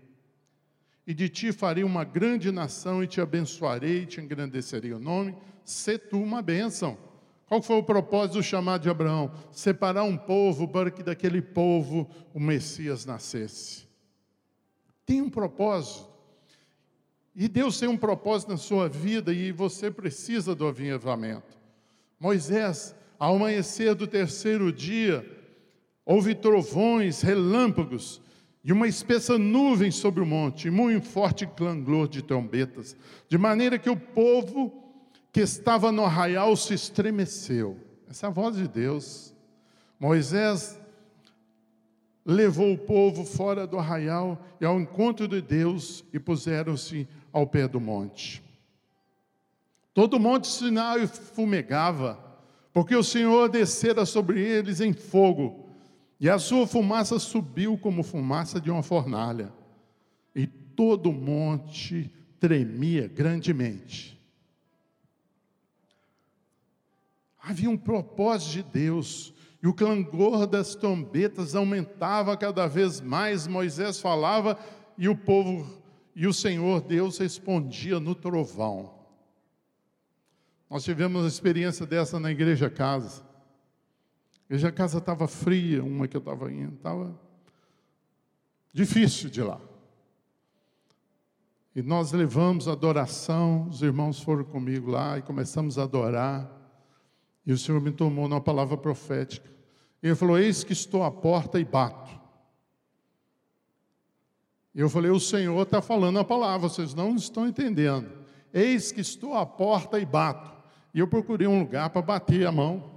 E 1.05 1.13
de 1.13 1.27
ti 1.27 1.51
farei 1.51 1.83
uma 1.83 2.03
grande 2.03 2.51
nação, 2.51 3.03
e 3.03 3.07
te 3.07 3.19
abençoarei, 3.19 4.03
e 4.03 4.05
te 4.05 4.21
engrandecerei 4.21 4.93
o 4.93 4.99
nome, 4.99 5.35
se 5.65 5.97
tu 5.97 6.17
uma 6.17 6.41
bênção. 6.41 6.97
Qual 7.47 7.61
foi 7.61 7.77
o 7.77 7.83
propósito 7.83 8.37
do 8.37 8.43
chamado 8.43 8.81
de 8.81 8.89
Abraão? 8.89 9.31
Separar 9.51 10.03
um 10.03 10.17
povo 10.17 10.67
para 10.67 10.89
que 10.89 11.03
daquele 11.03 11.41
povo 11.41 12.09
o 12.33 12.39
Messias 12.39 13.05
nascesse. 13.05 13.85
Tem 15.05 15.21
um 15.21 15.29
propósito. 15.29 16.09
E 17.35 17.47
Deus 17.47 17.79
tem 17.79 17.87
um 17.87 17.97
propósito 17.97 18.49
na 18.49 18.57
sua 18.57 18.89
vida 18.89 19.31
e 19.33 19.51
você 19.51 19.91
precisa 19.91 20.55
do 20.55 20.65
avivamento. 20.65 21.57
Moisés, 22.19 22.95
ao 23.19 23.35
amanhecer 23.35 23.93
do 23.93 24.07
terceiro 24.07 24.71
dia, 24.71 25.23
houve 26.05 26.33
trovões, 26.33 27.21
relâmpagos 27.21 28.21
e 28.63 28.71
uma 28.71 28.87
espessa 28.87 29.37
nuvem 29.37 29.91
sobre 29.91 30.23
o 30.23 30.25
monte, 30.25 30.69
e 30.69 30.71
muito 30.71 31.05
forte 31.05 31.45
clangor 31.45 32.07
de 32.07 32.23
trombetas, 32.23 32.97
de 33.29 33.37
maneira 33.37 33.77
que 33.77 33.91
o 33.91 33.95
povo 33.95 34.84
que 35.35 35.41
estava 35.41 35.91
no 35.91 36.05
arraial 36.05 36.55
se 36.55 36.73
estremeceu. 36.73 37.77
Essa 38.09 38.27
é 38.27 38.29
a 38.29 38.31
voz 38.31 38.55
de 38.55 38.69
Deus. 38.69 39.35
Moisés 39.99 40.79
levou 42.25 42.71
o 42.71 42.77
povo 42.77 43.25
fora 43.25 43.67
do 43.67 43.77
arraial 43.77 44.41
e 44.61 44.65
ao 44.65 44.79
encontro 44.79 45.27
de 45.27 45.41
Deus 45.41 46.05
e 46.13 46.21
puseram-se 46.21 47.05
ao 47.33 47.45
pé 47.45 47.67
do 47.67 47.81
monte. 47.81 48.41
Todo 49.93 50.13
o 50.13 50.19
monte 50.21 50.47
Sinai 50.47 51.05
fumegava, 51.05 52.17
porque 52.71 52.95
o 52.95 53.03
Senhor 53.03 53.49
descera 53.49 54.05
sobre 54.05 54.39
eles 54.39 54.79
em 54.79 54.93
fogo, 54.93 55.67
e 56.17 56.29
a 56.29 56.39
sua 56.39 56.65
fumaça 56.65 57.19
subiu 57.19 57.77
como 57.77 58.03
fumaça 58.03 58.61
de 58.61 58.71
uma 58.71 58.81
fornalha, 58.81 59.51
e 60.33 60.47
todo 60.47 61.09
o 61.09 61.13
monte 61.13 62.09
tremia 62.39 63.09
grandemente. 63.13 64.14
Havia 67.47 67.69
um 67.69 67.77
propósito 67.77 68.53
de 68.53 68.63
Deus, 68.63 69.31
e 69.61 69.67
o 69.67 69.73
clangor 69.73 70.47
das 70.47 70.73
trombetas 70.73 71.53
aumentava 71.53 72.35
cada 72.35 72.65
vez 72.65 72.99
mais. 72.99 73.45
Moisés 73.45 73.99
falava 73.99 74.57
e 74.97 75.07
o 75.07 75.15
povo 75.15 75.83
e 76.15 76.25
o 76.25 76.33
Senhor 76.33 76.81
Deus 76.81 77.19
respondia 77.19 77.99
no 77.99 78.15
trovão. 78.15 78.95
Nós 80.67 80.83
tivemos 80.83 81.21
uma 81.21 81.27
experiência 81.27 81.85
dessa 81.85 82.19
na 82.19 82.31
igreja 82.31 82.67
casa. 82.67 83.21
A 83.21 84.45
igreja 84.45 84.71
casa 84.71 84.97
estava 84.97 85.27
fria, 85.27 85.83
uma 85.83 86.07
que 86.07 86.17
eu 86.17 86.19
estava 86.19 86.51
indo, 86.51 86.75
estava 86.75 87.19
difícil 88.73 89.29
de 89.29 89.43
lá. 89.43 89.61
E 91.75 91.83
nós 91.83 92.11
levamos 92.11 92.67
adoração, 92.67 93.67
os 93.67 93.83
irmãos 93.83 94.19
foram 94.21 94.45
comigo 94.45 94.89
lá 94.89 95.19
e 95.19 95.21
começamos 95.21 95.77
a 95.77 95.83
adorar. 95.83 96.54
E 97.45 97.53
o 97.53 97.57
Senhor 97.57 97.79
me 97.79 97.91
tomou 97.91 98.27
numa 98.27 98.41
palavra 98.41 98.75
profética. 98.75 99.49
Ele 100.01 100.15
falou: 100.15 100.37
Eis 100.37 100.63
que 100.63 100.73
estou 100.73 101.03
à 101.03 101.11
porta 101.11 101.59
e 101.59 101.65
bato. 101.65 102.11
E 104.73 104.79
eu 104.79 104.89
falei: 104.89 105.11
O 105.11 105.19
Senhor 105.19 105.61
está 105.61 105.81
falando 105.81 106.19
a 106.19 106.23
palavra, 106.23 106.67
vocês 106.67 106.93
não 106.93 107.15
estão 107.15 107.47
entendendo. 107.47 108.09
Eis 108.53 108.91
que 108.91 109.01
estou 109.01 109.35
à 109.35 109.45
porta 109.45 109.99
e 109.99 110.05
bato. 110.05 110.51
E 110.93 110.99
eu 110.99 111.07
procurei 111.07 111.47
um 111.47 111.59
lugar 111.59 111.89
para 111.89 112.01
bater 112.01 112.47
a 112.47 112.51
mão. 112.51 112.95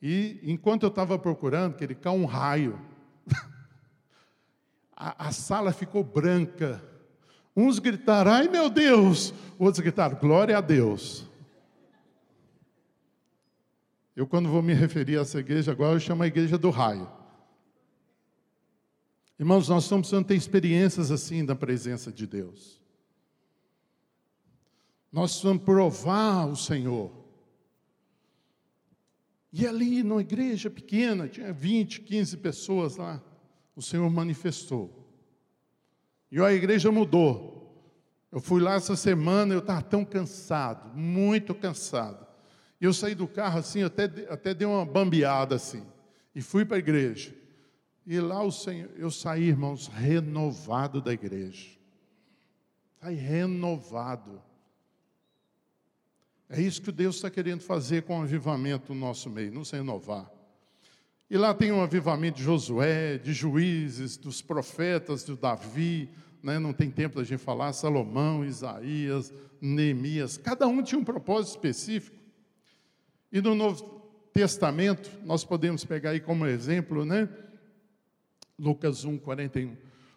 E 0.00 0.40
enquanto 0.44 0.84
eu 0.84 0.88
estava 0.88 1.18
procurando, 1.18 1.74
que 1.74 1.84
ele 1.84 1.94
caiu 1.94 2.16
um 2.16 2.24
raio. 2.24 2.80
a, 4.96 5.26
a 5.26 5.32
sala 5.32 5.72
ficou 5.72 6.04
branca. 6.04 6.82
Uns 7.54 7.80
gritaram, 7.80 8.30
ai 8.30 8.48
meu 8.48 8.70
Deus! 8.70 9.34
Outros 9.58 9.80
gritaram, 9.80 10.16
glória 10.16 10.56
a 10.56 10.60
Deus. 10.60 11.27
Eu, 14.18 14.26
quando 14.26 14.48
vou 14.48 14.60
me 14.60 14.74
referir 14.74 15.16
a 15.16 15.20
essa 15.20 15.38
igreja 15.38 15.70
agora, 15.70 15.94
eu 15.94 16.00
chamo 16.00 16.24
a 16.24 16.26
igreja 16.26 16.58
do 16.58 16.70
raio. 16.70 17.08
Irmãos, 19.38 19.68
nós 19.68 19.84
estamos 19.84 20.08
precisando 20.08 20.26
ter 20.26 20.34
experiências 20.34 21.12
assim 21.12 21.44
da 21.44 21.54
presença 21.54 22.10
de 22.10 22.26
Deus. 22.26 22.80
Nós 25.12 25.40
vamos 25.40 25.62
provar 25.62 26.48
o 26.48 26.56
Senhor. 26.56 27.12
E 29.52 29.64
ali, 29.64 30.02
numa 30.02 30.20
igreja 30.20 30.68
pequena, 30.68 31.28
tinha 31.28 31.52
20, 31.52 32.00
15 32.00 32.38
pessoas 32.38 32.96
lá, 32.96 33.22
o 33.76 33.80
Senhor 33.80 34.10
manifestou. 34.10 35.08
E 36.28 36.40
a 36.40 36.52
igreja 36.52 36.90
mudou. 36.90 37.72
Eu 38.32 38.40
fui 38.40 38.60
lá 38.60 38.74
essa 38.74 38.96
semana, 38.96 39.54
eu 39.54 39.60
estava 39.60 39.80
tão 39.80 40.04
cansado, 40.04 40.92
muito 40.98 41.54
cansado. 41.54 42.27
E 42.80 42.84
eu 42.84 42.92
saí 42.92 43.14
do 43.14 43.26
carro 43.26 43.58
assim, 43.58 43.82
até, 43.82 44.04
até 44.28 44.54
dei 44.54 44.66
uma 44.66 44.84
bambeada 44.84 45.56
assim. 45.56 45.84
E 46.34 46.40
fui 46.40 46.64
para 46.64 46.76
a 46.76 46.78
igreja. 46.78 47.34
E 48.06 48.20
lá 48.20 48.42
o 48.42 48.50
Senhor, 48.50 48.90
eu 48.96 49.10
saí, 49.10 49.44
irmãos, 49.44 49.88
renovado 49.88 51.00
da 51.00 51.12
igreja. 51.12 51.68
Saí 53.00 53.16
renovado. 53.16 54.42
É 56.48 56.60
isso 56.60 56.80
que 56.80 56.90
Deus 56.90 57.16
está 57.16 57.28
querendo 57.28 57.60
fazer 57.60 58.04
com 58.04 58.18
o 58.18 58.22
avivamento 58.22 58.94
no 58.94 59.00
nosso 59.00 59.28
meio, 59.28 59.52
nos 59.52 59.70
renovar. 59.70 60.30
E 61.30 61.36
lá 61.36 61.52
tem 61.52 61.70
um 61.70 61.82
avivamento 61.82 62.38
de 62.38 62.44
Josué, 62.44 63.18
de 63.18 63.34
juízes, 63.34 64.16
dos 64.16 64.40
profetas, 64.40 65.26
de 65.26 65.36
Davi, 65.36 66.08
né? 66.42 66.58
não 66.58 66.72
tem 66.72 66.90
tempo 66.90 67.16
da 67.16 67.24
gente 67.24 67.40
falar, 67.40 67.74
Salomão, 67.74 68.42
Isaías, 68.42 69.32
Neemias, 69.60 70.38
cada 70.38 70.66
um 70.66 70.82
tinha 70.82 70.98
um 70.98 71.04
propósito 71.04 71.56
específico. 71.56 72.17
E 73.30 73.40
no 73.40 73.54
Novo 73.54 73.84
Testamento, 74.32 75.10
nós 75.24 75.44
podemos 75.44 75.84
pegar 75.84 76.10
aí 76.10 76.20
como 76.20 76.46
exemplo, 76.46 77.04
né? 77.04 77.28
Lucas 78.58 79.04
1, 79.04 79.18
41. 79.18 79.76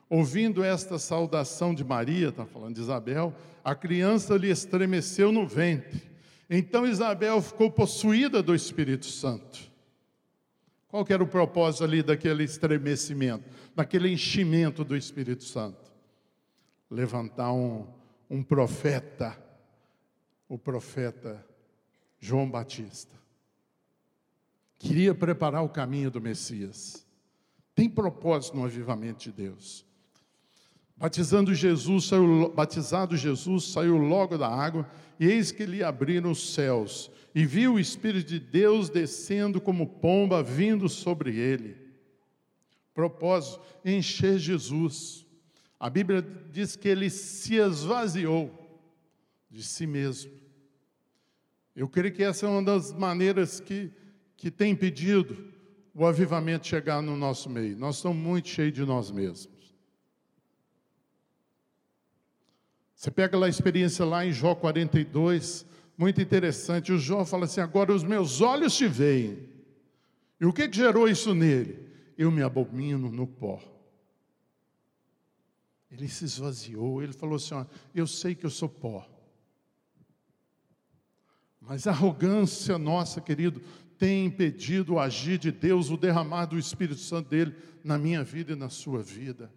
Ouvindo 0.09 0.63
esta 0.63 0.99
saudação 0.99 1.73
de 1.73 1.83
Maria, 1.83 2.29
está 2.29 2.45
falando 2.45 2.75
de 2.75 2.81
Isabel, 2.81 3.33
a 3.63 3.75
criança 3.75 4.35
lhe 4.35 4.49
estremeceu 4.49 5.31
no 5.31 5.47
ventre. 5.47 6.01
Então 6.49 6.85
Isabel 6.85 7.41
ficou 7.41 7.71
possuída 7.71 8.43
do 8.43 8.53
Espírito 8.53 9.05
Santo. 9.05 9.71
Qual 10.89 11.05
que 11.05 11.13
era 11.13 11.23
o 11.23 11.27
propósito 11.27 11.85
ali 11.85 12.03
daquele 12.03 12.43
estremecimento, 12.43 13.45
daquele 13.73 14.09
enchimento 14.11 14.83
do 14.83 14.97
Espírito 14.97 15.45
Santo? 15.45 15.89
Levantar 16.89 17.53
um, 17.53 17.87
um 18.29 18.43
profeta, 18.43 19.37
o 20.49 20.57
profeta 20.57 21.45
João 22.21 22.49
Batista. 22.49 23.19
Queria 24.77 25.13
preparar 25.13 25.63
o 25.63 25.69
caminho 25.69 26.11
do 26.11 26.21
Messias. 26.21 27.05
Tem 27.73 27.89
propósito 27.89 28.55
no 28.55 28.63
avivamento 28.63 29.23
de 29.23 29.31
Deus. 29.31 29.85
Batizando 30.95 31.53
Jesus, 31.53 32.05
saiu, 32.05 32.53
batizado 32.53 33.17
Jesus, 33.17 33.65
saiu 33.65 33.97
logo 33.97 34.37
da 34.37 34.47
água, 34.47 34.87
e 35.19 35.25
eis 35.25 35.51
que 35.51 35.65
lhe 35.65 35.83
abriram 35.83 36.29
os 36.29 36.53
céus, 36.53 37.09
e 37.33 37.43
viu 37.43 37.73
o 37.73 37.79
Espírito 37.79 38.27
de 38.27 38.39
Deus 38.39 38.87
descendo 38.87 39.59
como 39.59 39.87
pomba 39.87 40.43
vindo 40.43 40.87
sobre 40.87 41.35
ele. 41.35 41.75
Propósito: 42.93 43.61
encher 43.83 44.37
Jesus. 44.37 45.25
A 45.79 45.89
Bíblia 45.89 46.21
diz 46.51 46.75
que 46.75 46.87
ele 46.87 47.09
se 47.09 47.55
esvaziou 47.55 48.51
de 49.49 49.63
si 49.63 49.87
mesmo. 49.87 50.40
Eu 51.75 51.87
creio 51.87 52.13
que 52.13 52.23
essa 52.23 52.45
é 52.45 52.49
uma 52.49 52.63
das 52.63 52.91
maneiras 52.93 53.59
que, 53.59 53.91
que 54.35 54.51
tem 54.51 54.71
impedido 54.71 55.51
o 55.93 56.05
avivamento 56.05 56.67
chegar 56.67 57.01
no 57.01 57.15
nosso 57.15 57.49
meio. 57.49 57.77
Nós 57.77 57.97
estamos 57.97 58.17
muito 58.17 58.49
cheios 58.49 58.73
de 58.73 58.85
nós 58.85 59.11
mesmos. 59.11 59.75
Você 62.95 63.09
pega 63.09 63.37
lá 63.37 63.47
a 63.47 63.49
experiência 63.49 64.05
lá 64.05 64.25
em 64.25 64.31
Jó 64.31 64.53
42, 64.53 65.65
muito 65.97 66.21
interessante. 66.21 66.91
O 66.91 66.99
Jó 66.99 67.25
fala 67.25 67.45
assim: 67.45 67.61
agora 67.61 67.93
os 67.93 68.03
meus 68.03 68.41
olhos 68.41 68.75
te 68.75 68.87
veem. 68.87 69.49
E 70.39 70.45
o 70.45 70.53
que, 70.53 70.71
gerou 70.71 71.07
isso 71.07 71.33
nele? 71.33 71.89
Eu 72.17 72.31
me 72.31 72.43
abomino 72.43 73.11
no 73.11 73.25
pó. 73.25 73.59
Ele 75.89 76.07
se 76.07 76.25
esvaziou, 76.25 77.01
ele 77.01 77.11
falou 77.11 77.35
assim: 77.35 77.55
ó, 77.55 77.65
eu 77.93 78.05
sei 78.05 78.35
que 78.35 78.45
eu 78.45 78.49
sou 78.49 78.69
pó. 78.69 79.10
Mas 81.61 81.85
a 81.85 81.91
arrogância 81.91 82.77
nossa, 82.77 83.21
querido, 83.21 83.61
tem 83.97 84.25
impedido 84.25 84.95
o 84.95 84.99
agir 84.99 85.37
de 85.37 85.51
Deus, 85.51 85.91
o 85.91 85.97
derramar 85.97 86.47
do 86.47 86.57
Espírito 86.57 86.99
Santo 86.99 87.29
dele 87.29 87.55
na 87.83 87.99
minha 87.99 88.23
vida 88.23 88.53
e 88.53 88.55
na 88.55 88.67
sua 88.67 89.03
vida. 89.03 89.51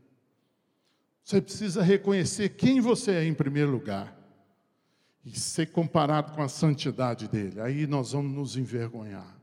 Você 1.25 1.41
precisa 1.41 1.83
reconhecer 1.83 2.51
quem 2.51 2.79
você 2.79 3.13
é 3.13 3.25
em 3.25 3.33
primeiro 3.33 3.71
lugar 3.71 4.15
e 5.25 5.39
ser 5.39 5.71
comparado 5.71 6.33
com 6.33 6.43
a 6.43 6.49
santidade 6.49 7.27
dele. 7.27 7.59
Aí 7.63 7.87
nós 7.87 8.13
vamos 8.13 8.33
nos 8.33 8.57
envergonhar. 8.59 9.35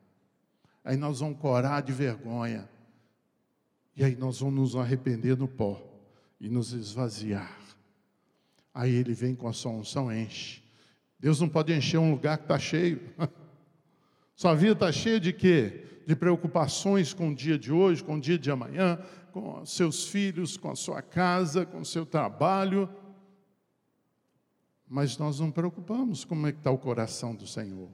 Aí 0.83 0.95
nós 0.95 1.19
vamos 1.19 1.39
corar 1.39 1.81
de 1.81 1.91
vergonha. 1.91 2.69
E 3.95 4.03
aí 4.03 4.15
nós 4.15 4.39
vamos 4.39 4.53
nos 4.53 4.75
arrepender 4.75 5.35
no 5.35 5.47
pó 5.47 5.81
e 6.39 6.47
nos 6.47 6.71
esvaziar. 6.73 7.59
Aí 8.71 8.93
ele 8.93 9.13
vem 9.13 9.33
com 9.35 9.47
a 9.47 9.53
sua 9.53 9.71
unção, 9.71 10.13
enche. 10.13 10.61
Deus 11.21 11.39
não 11.39 11.47
pode 11.47 11.71
encher 11.71 11.99
um 11.99 12.09
lugar 12.09 12.39
que 12.39 12.45
está 12.45 12.57
cheio. 12.57 12.99
Sua 14.35 14.55
vida 14.55 14.73
está 14.73 14.91
cheia 14.91 15.19
de 15.19 15.31
quê? 15.31 15.85
De 16.07 16.15
preocupações 16.15 17.13
com 17.13 17.29
o 17.29 17.35
dia 17.35 17.59
de 17.59 17.71
hoje, 17.71 18.03
com 18.03 18.15
o 18.15 18.19
dia 18.19 18.39
de 18.39 18.49
amanhã, 18.49 18.99
com 19.31 19.63
seus 19.63 20.07
filhos, 20.07 20.57
com 20.57 20.71
a 20.71 20.75
sua 20.75 20.99
casa, 20.99 21.63
com 21.63 21.81
o 21.81 21.85
seu 21.85 22.07
trabalho. 22.07 22.89
Mas 24.89 25.15
nós 25.19 25.39
não 25.39 25.51
preocupamos 25.51 26.25
como 26.25 26.47
é 26.47 26.51
que 26.51 26.57
está 26.57 26.71
o 26.71 26.77
coração 26.77 27.35
do 27.35 27.45
Senhor. 27.45 27.87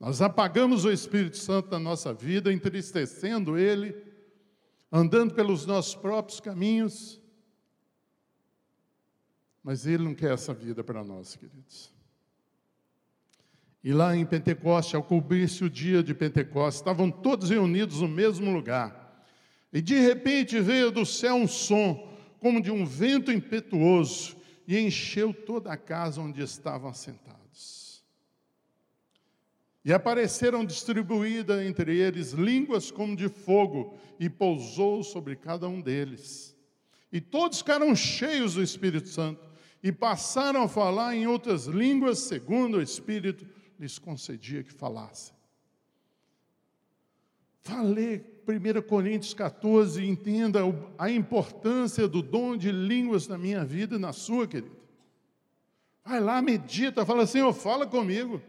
Nós 0.00 0.20
apagamos 0.20 0.84
o 0.84 0.90
Espírito 0.90 1.36
Santo 1.38 1.70
da 1.70 1.78
nossa 1.78 2.12
vida, 2.12 2.52
entristecendo 2.52 3.56
Ele, 3.56 3.96
andando 4.90 5.34
pelos 5.34 5.64
nossos 5.64 5.94
próprios 5.94 6.40
caminhos. 6.40 7.22
Mas 9.62 9.86
Ele 9.86 10.02
não 10.02 10.16
quer 10.16 10.34
essa 10.34 10.52
vida 10.52 10.82
para 10.82 11.04
nós, 11.04 11.36
queridos. 11.36 11.95
E 13.86 13.92
lá 13.92 14.16
em 14.16 14.26
Pentecoste, 14.26 14.96
ao 14.96 15.02
cobrir-se 15.04 15.62
o 15.62 15.70
dia 15.70 16.02
de 16.02 16.12
Pentecoste, 16.12 16.80
estavam 16.80 17.08
todos 17.08 17.50
reunidos 17.50 18.00
no 18.00 18.08
mesmo 18.08 18.52
lugar. 18.52 19.24
E 19.72 19.80
de 19.80 19.94
repente 19.94 20.58
veio 20.58 20.90
do 20.90 21.06
céu 21.06 21.36
um 21.36 21.46
som, 21.46 22.12
como 22.40 22.60
de 22.60 22.72
um 22.72 22.84
vento 22.84 23.30
impetuoso, 23.30 24.34
e 24.66 24.76
encheu 24.76 25.32
toda 25.32 25.70
a 25.70 25.76
casa 25.76 26.20
onde 26.20 26.42
estavam 26.42 26.90
assentados. 26.90 28.02
E 29.84 29.92
apareceram 29.92 30.64
distribuídas 30.64 31.64
entre 31.64 31.96
eles 31.96 32.32
línguas 32.32 32.90
como 32.90 33.14
de 33.14 33.28
fogo, 33.28 33.96
e 34.18 34.28
pousou 34.28 35.04
sobre 35.04 35.36
cada 35.36 35.68
um 35.68 35.80
deles. 35.80 36.56
E 37.12 37.20
todos 37.20 37.58
ficaram 37.58 37.94
cheios 37.94 38.54
do 38.54 38.62
Espírito 38.64 39.06
Santo, 39.06 39.48
e 39.80 39.92
passaram 39.92 40.64
a 40.64 40.68
falar 40.68 41.14
em 41.14 41.28
outras 41.28 41.66
línguas, 41.66 42.18
segundo 42.18 42.78
o 42.78 42.82
Espírito 42.82 43.46
lhes 43.78 43.98
concedia 43.98 44.62
que 44.62 44.72
falassem. 44.72 45.34
Falei 47.62 48.24
1 48.46 48.82
Coríntios 48.82 49.34
14 49.34 50.00
e 50.00 50.08
entenda 50.08 50.60
a 50.96 51.10
importância 51.10 52.06
do 52.06 52.22
dom 52.22 52.56
de 52.56 52.70
línguas 52.70 53.26
na 53.26 53.36
minha 53.36 53.64
vida 53.64 53.96
e 53.96 53.98
na 53.98 54.12
sua, 54.12 54.46
querido. 54.46 54.76
Vai 56.04 56.20
lá, 56.20 56.40
medita, 56.40 57.04
fala, 57.04 57.26
Senhor, 57.26 57.52
fala 57.52 57.84
comigo. 57.84 58.40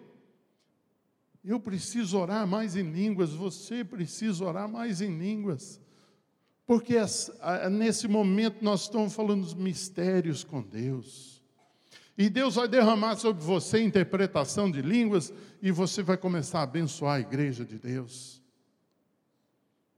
Eu 1.43 1.59
preciso 1.59 2.19
orar 2.19 2.45
mais 2.45 2.75
em 2.75 2.91
línguas, 2.91 3.31
você 3.31 3.83
precisa 3.83 4.45
orar 4.45 4.69
mais 4.69 5.01
em 5.01 5.17
línguas. 5.17 5.81
Porque 6.67 6.95
nesse 7.71 8.07
momento 8.07 8.63
nós 8.63 8.81
estamos 8.81 9.13
falando 9.13 9.41
dos 9.41 9.55
mistérios 9.55 10.43
com 10.43 10.61
Deus. 10.61 11.36
E 12.17 12.29
Deus 12.29 12.55
vai 12.55 12.67
derramar 12.67 13.15
sobre 13.15 13.43
você 13.43 13.79
interpretação 13.79 14.71
de 14.71 14.81
línguas 14.81 15.31
e 15.61 15.71
você 15.71 16.01
vai 16.01 16.17
começar 16.17 16.59
a 16.59 16.63
abençoar 16.63 17.17
a 17.17 17.19
igreja 17.19 17.63
de 17.63 17.77
Deus. 17.77 18.41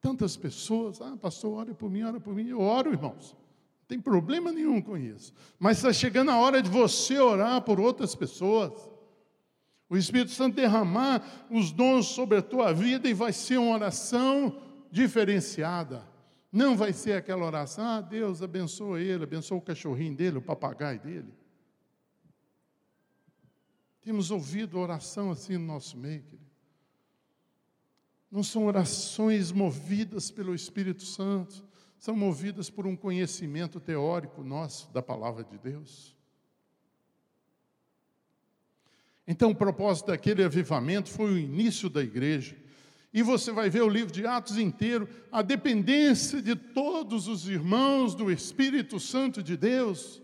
Tantas 0.02 0.36
pessoas, 0.36 1.02
ah, 1.02 1.16
pastor, 1.16 1.58
ore 1.58 1.74
por 1.74 1.90
mim, 1.90 2.04
ore 2.04 2.20
por 2.20 2.36
mim. 2.36 2.50
Eu 2.50 2.60
oro, 2.60 2.92
irmãos. 2.92 3.38
Não 3.82 3.88
tem 3.88 4.02
problema 4.02 4.52
nenhum 4.52 4.82
com 4.82 4.98
isso. 4.98 5.34
Mas 5.58 5.78
está 5.78 5.94
chegando 5.94 6.32
a 6.32 6.38
hora 6.38 6.62
de 6.62 6.70
você 6.70 7.18
orar 7.20 7.62
por 7.62 7.80
outras 7.80 8.14
pessoas. 8.16 8.74
O 9.90 9.96
Espírito 9.96 10.32
Santo 10.32 10.58
derramar 10.58 11.48
os 11.50 11.72
dons 11.72 12.08
sobre 12.08 12.38
a 12.38 12.42
tua 12.42 12.74
vida 12.74 13.10
e 13.10 13.14
vai 13.14 13.32
ser 13.32 13.58
uma 13.58 13.76
oração 13.76 14.62
diferenciada. 14.92 16.04
Não 16.52 16.76
vai 16.76 16.92
ser 16.92 17.14
aquela 17.14 17.46
oração, 17.46 17.86
ah, 17.86 18.02
Deus 18.02 18.42
abençoa 18.42 19.00
ele, 19.00 19.24
abençoa 19.24 19.58
o 19.58 19.62
cachorrinho 19.62 20.16
dele, 20.16 20.38
o 20.38 20.42
papagaio 20.42 21.00
dele. 21.00 21.40
Temos 24.10 24.32
ouvido 24.32 24.80
oração 24.80 25.30
assim 25.30 25.54
no 25.54 25.68
nosso 25.68 25.96
meio, 25.96 26.24
querido. 26.24 26.50
Não 28.32 28.42
são 28.42 28.66
orações 28.66 29.52
movidas 29.52 30.32
pelo 30.32 30.56
Espírito 30.56 31.04
Santo, 31.04 31.64
são 32.00 32.16
movidas 32.16 32.72
por 32.72 32.88
um 32.88 32.96
conhecimento 32.96 33.80
teórico 33.80 34.44
nosso 34.44 34.92
da 34.92 35.00
palavra 35.00 35.44
de 35.44 35.60
Deus. 35.60 36.18
Então, 39.28 39.52
o 39.52 39.56
propósito 39.56 40.08
daquele 40.08 40.44
avivamento 40.44 41.12
foi 41.12 41.32
o 41.32 41.38
início 41.38 41.88
da 41.88 42.02
igreja. 42.02 42.58
E 43.14 43.22
você 43.22 43.52
vai 43.52 43.70
ver 43.70 43.84
o 43.84 43.90
livro 43.90 44.12
de 44.12 44.26
Atos 44.26 44.58
inteiro, 44.58 45.08
a 45.32 45.44
dependência 45.44 46.42
de 46.42 46.56
todos 46.56 47.28
os 47.28 47.48
irmãos 47.48 48.16
do 48.16 48.32
Espírito 48.32 49.00
Santo 49.00 49.44
de 49.44 49.56
Deus 49.56 50.20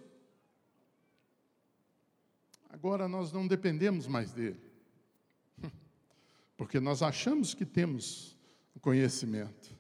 Agora 2.76 3.08
nós 3.08 3.32
não 3.32 3.48
dependemos 3.48 4.06
mais 4.06 4.34
dele, 4.34 4.60
porque 6.58 6.78
nós 6.78 7.02
achamos 7.02 7.54
que 7.54 7.66
temos 7.66 8.38
o 8.76 8.82
conhecimento. 8.82 9.74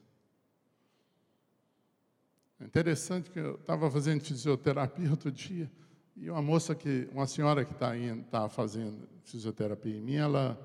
É 2.58 2.64
interessante 2.64 3.30
que 3.30 3.38
eu 3.38 3.56
estava 3.56 3.92
fazendo 3.92 4.22
fisioterapia 4.22 5.12
outro 5.12 5.30
dia, 5.30 5.70
e 6.16 6.30
uma 6.30 6.42
moça 6.42 6.74
que, 6.74 7.10
uma 7.12 7.28
senhora 7.28 7.66
que 7.66 7.74
está 7.74 7.92
tá 8.32 8.48
fazendo 8.48 9.06
fisioterapia 9.26 9.98
em 9.98 10.02
mim, 10.02 10.16
ela 10.16 10.58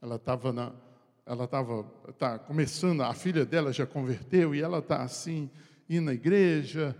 ela 0.00 0.16
estava 0.16 0.54
na 0.54 0.72
ela 1.26 1.44
estava 1.44 1.84
tá 2.18 2.38
começando, 2.38 3.02
a 3.02 3.12
filha 3.12 3.44
dela 3.44 3.70
já 3.70 3.86
converteu 3.86 4.54
e 4.54 4.62
ela 4.62 4.78
está 4.78 5.02
assim 5.02 5.50
indo 5.90 6.06
na 6.06 6.14
igreja, 6.14 6.96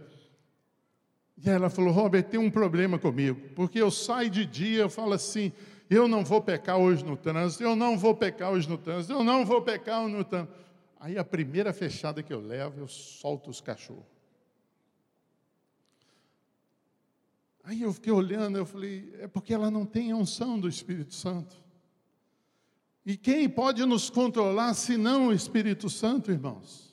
e 1.42 1.48
ela 1.48 1.70
falou: 1.70 1.92
Robert, 1.92 2.24
tem 2.24 2.38
um 2.38 2.50
problema 2.50 2.98
comigo, 2.98 3.40
porque 3.55 3.81
eu 3.81 3.90
saio 3.90 4.29
de 4.29 4.44
dia, 4.44 4.83
eu 4.83 4.90
falo 4.90 5.12
assim: 5.12 5.53
eu 5.88 6.07
não 6.07 6.24
vou 6.24 6.42
pecar 6.42 6.76
hoje 6.76 7.05
no 7.05 7.16
trânsito, 7.16 7.62
eu 7.62 7.74
não 7.74 7.98
vou 7.98 8.14
pecar 8.14 8.53
hoje 8.53 8.68
no 8.68 8.76
trânsito, 8.76 9.12
eu 9.12 9.24
não 9.24 9.44
vou 9.44 9.62
pecar 9.62 10.07
no 10.07 10.22
trânsito. 10.22 10.55
Aí 10.98 11.16
a 11.16 11.24
primeira 11.24 11.72
fechada 11.72 12.22
que 12.22 12.33
eu 12.33 12.40
levo, 12.40 12.81
eu 12.81 12.88
solto 12.88 13.48
os 13.48 13.61
cachorros. 13.61 14.05
Aí 17.64 17.83
eu 17.83 17.92
fiquei 17.92 18.12
olhando, 18.12 18.59
eu 18.59 18.66
falei: 18.66 19.14
é 19.18 19.26
porque 19.26 19.55
ela 19.55 19.70
não 19.70 19.87
tem 19.87 20.12
a 20.12 20.16
unção 20.16 20.61
do 20.61 20.68
Espírito 20.68 21.14
Santo. 21.14 21.57
E 23.05 23.16
quem 23.16 23.48
pode 23.48 23.85
nos 23.87 24.11
controlar 24.11 24.74
se 24.74 24.98
não 24.98 25.29
o 25.29 25.33
Espírito 25.33 25.88
Santo, 25.88 26.31
irmãos? 26.31 26.89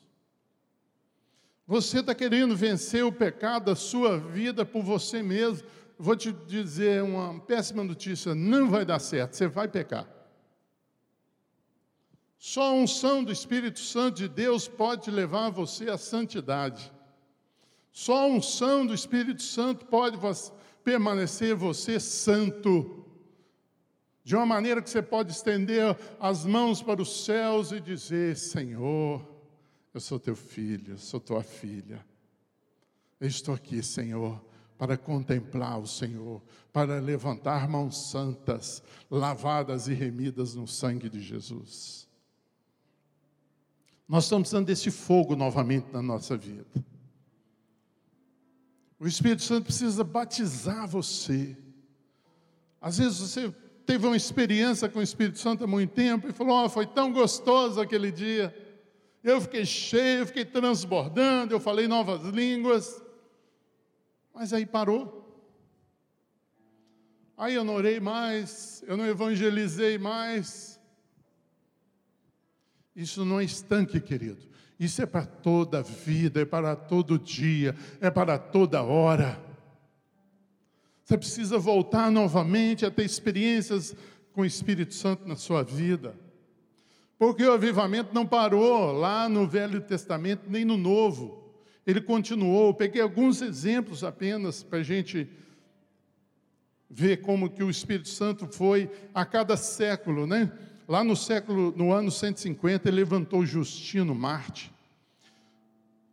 Você 1.68 2.00
está 2.00 2.16
querendo 2.16 2.56
vencer 2.56 3.04
o 3.04 3.12
pecado 3.12 3.66
da 3.66 3.76
sua 3.76 4.18
vida 4.18 4.66
por 4.66 4.82
você 4.82 5.22
mesmo. 5.22 5.68
Vou 6.00 6.16
te 6.16 6.32
dizer 6.32 7.04
uma 7.04 7.42
péssima 7.42 7.84
notícia: 7.84 8.34
não 8.34 8.70
vai 8.70 8.86
dar 8.86 9.00
certo, 9.00 9.36
você 9.36 9.48
vai 9.48 9.68
pecar. 9.68 10.08
Só 12.38 12.70
a 12.70 12.72
unção 12.72 13.22
do 13.22 13.34
Espírito 13.34 13.82
Santo 13.82 14.16
de 14.16 14.30
Deus 14.30 14.66
pode 14.66 15.12
levar 15.12 15.50
você 15.50 15.90
à 15.90 15.98
santidade. 15.98 16.90
Só 17.92 18.24
a 18.24 18.28
unção 18.28 18.86
do 18.86 18.94
Espírito 18.94 19.42
Santo 19.42 19.86
pode 19.88 20.18
permanecer 20.86 21.54
você 21.54 22.00
santo. 22.00 23.04
De 24.24 24.36
uma 24.36 24.46
maneira 24.46 24.82
que 24.82 24.90
você 24.90 25.02
pode 25.02 25.34
estender 25.34 25.98
as 26.18 26.46
mãos 26.46 26.82
para 26.82 27.02
os 27.02 27.26
céus 27.26 27.74
e 27.74 27.82
dizer: 27.82 28.38
Senhor, 28.38 29.37
eu 29.94 30.00
sou 30.00 30.20
teu 30.20 30.36
filho, 30.36 30.98
sou 30.98 31.20
tua 31.20 31.44
filha. 31.44 32.06
Eu 33.20 33.28
estou 33.28 33.54
aqui, 33.54 33.82
Senhor, 33.82 34.40
para 34.78 34.96
contemplar 34.98 35.80
o 35.80 35.88
Senhor, 35.88 36.42
para 36.72 37.00
levantar 37.00 37.68
mãos 37.68 38.12
santas, 38.12 38.84
lavadas 39.10 39.88
e 39.88 39.94
remidas 39.94 40.54
no 40.54 40.68
sangue 40.68 41.10
de 41.10 41.22
Jesus. 41.22 42.08
Nós 44.08 44.26
estamos 44.26 44.44
precisando 44.44 44.68
desse 44.68 44.92
fogo 44.92 45.36
novamente 45.36 45.92
na 45.92 46.02
nossa 46.02 46.38
vida. 46.38 46.66
O 49.00 49.08
Espírito 49.08 49.44
Santo 49.44 49.66
precisa 49.66 50.04
batizar 50.04 50.88
você. 50.88 51.58
Às 52.80 52.98
vezes 52.98 53.20
você 53.20 53.54
teve 53.86 54.06
uma 54.06 54.16
experiência 54.16 54.88
com 54.88 55.00
o 55.00 55.04
Espírito 55.04 55.40
Santo 55.40 55.64
há 55.64 55.68
muito 55.68 55.94
tempo 55.94 56.28
e 56.28 56.32
falou: 56.32 56.66
oh, 56.66 56.70
foi 56.70 56.86
tão 56.86 57.12
gostoso 57.12 57.82
aquele 57.82 58.12
dia. 58.12 58.56
Eu 59.28 59.42
fiquei 59.42 59.66
cheio, 59.66 60.20
eu 60.20 60.26
fiquei 60.28 60.46
transbordando, 60.46 61.54
eu 61.54 61.60
falei 61.60 61.86
novas 61.86 62.24
línguas. 62.24 63.04
Mas 64.34 64.54
aí 64.54 64.66
parou. 64.66 65.26
Aí 67.36 67.54
eu 67.54 67.66
não 67.66 67.76
orei 67.76 68.00
mais, 68.00 68.82
eu 68.88 68.96
não 68.96 69.06
evangelizei 69.06 69.98
mais. 69.98 70.80
Isso 72.96 73.26
não 73.26 73.42
é 73.42 73.44
estanque, 73.44 74.00
querido. 74.00 74.48
Isso 74.80 75.02
é 75.02 75.06
para 75.06 75.26
toda 75.26 75.80
a 75.80 75.82
vida, 75.82 76.44
é 76.44 76.46
para 76.46 76.74
todo 76.74 77.20
dia, 77.20 77.76
é 78.00 78.10
para 78.10 78.40
toda 78.40 78.82
hora. 78.82 79.44
Você 81.04 81.18
precisa 81.18 81.58
voltar 81.58 82.10
novamente 82.10 82.86
a 82.86 82.92
ter 82.92 83.04
experiências 83.04 83.94
com 84.32 84.40
o 84.40 84.46
Espírito 84.46 84.94
Santo 84.94 85.28
na 85.28 85.36
sua 85.36 85.64
vida. 85.64 86.16
Porque 87.18 87.44
o 87.44 87.52
avivamento 87.52 88.14
não 88.14 88.28
parou 88.28 88.92
lá 88.92 89.28
no 89.28 89.48
Velho 89.48 89.82
Testamento, 89.82 90.44
nem 90.48 90.64
no 90.64 90.78
Novo. 90.78 91.44
Ele 91.86 92.00
continuou. 92.00 92.68
Eu 92.68 92.74
peguei 92.74 93.02
alguns 93.02 93.42
exemplos 93.42 94.04
apenas 94.04 94.62
para 94.62 94.80
a 94.80 94.84
gente 94.84 95.28
ver 96.90 97.18
como 97.18 97.50
que 97.50 97.64
o 97.64 97.70
Espírito 97.70 98.10
Santo 98.10 98.48
foi 98.48 98.90
a 99.14 99.26
cada 99.26 99.58
século, 99.58 100.28
né? 100.28 100.52
Lá 100.88 101.04
no 101.04 101.16
século, 101.16 101.74
no 101.76 101.92
ano 101.92 102.12
150, 102.12 102.88
ele 102.88 102.98
levantou 102.98 103.46
Justino 103.46 104.14
Marte. 104.14 104.72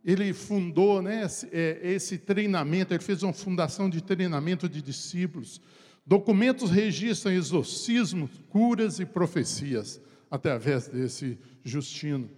Ele 0.03 0.33
fundou 0.33 1.01
né, 1.01 1.23
esse, 1.23 1.47
é, 1.51 1.79
esse 1.81 2.17
treinamento, 2.17 2.93
ele 2.93 3.01
fez 3.01 3.23
uma 3.23 3.33
fundação 3.33 3.89
de 3.89 4.01
treinamento 4.01 4.67
de 4.67 4.81
discípulos. 4.81 5.61
Documentos 6.05 6.69
registram 6.69 7.31
exorcismos, 7.31 8.29
curas 8.49 8.99
e 8.99 9.05
profecias 9.05 10.01
através 10.29 10.87
desse 10.87 11.37
Justino. 11.63 12.29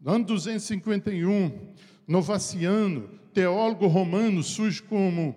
No 0.00 0.12
ano 0.12 0.24
251, 0.26 1.74
Novaciano, 2.06 3.08
teólogo 3.34 3.86
romano, 3.86 4.42
surge 4.42 4.82
como 4.82 5.34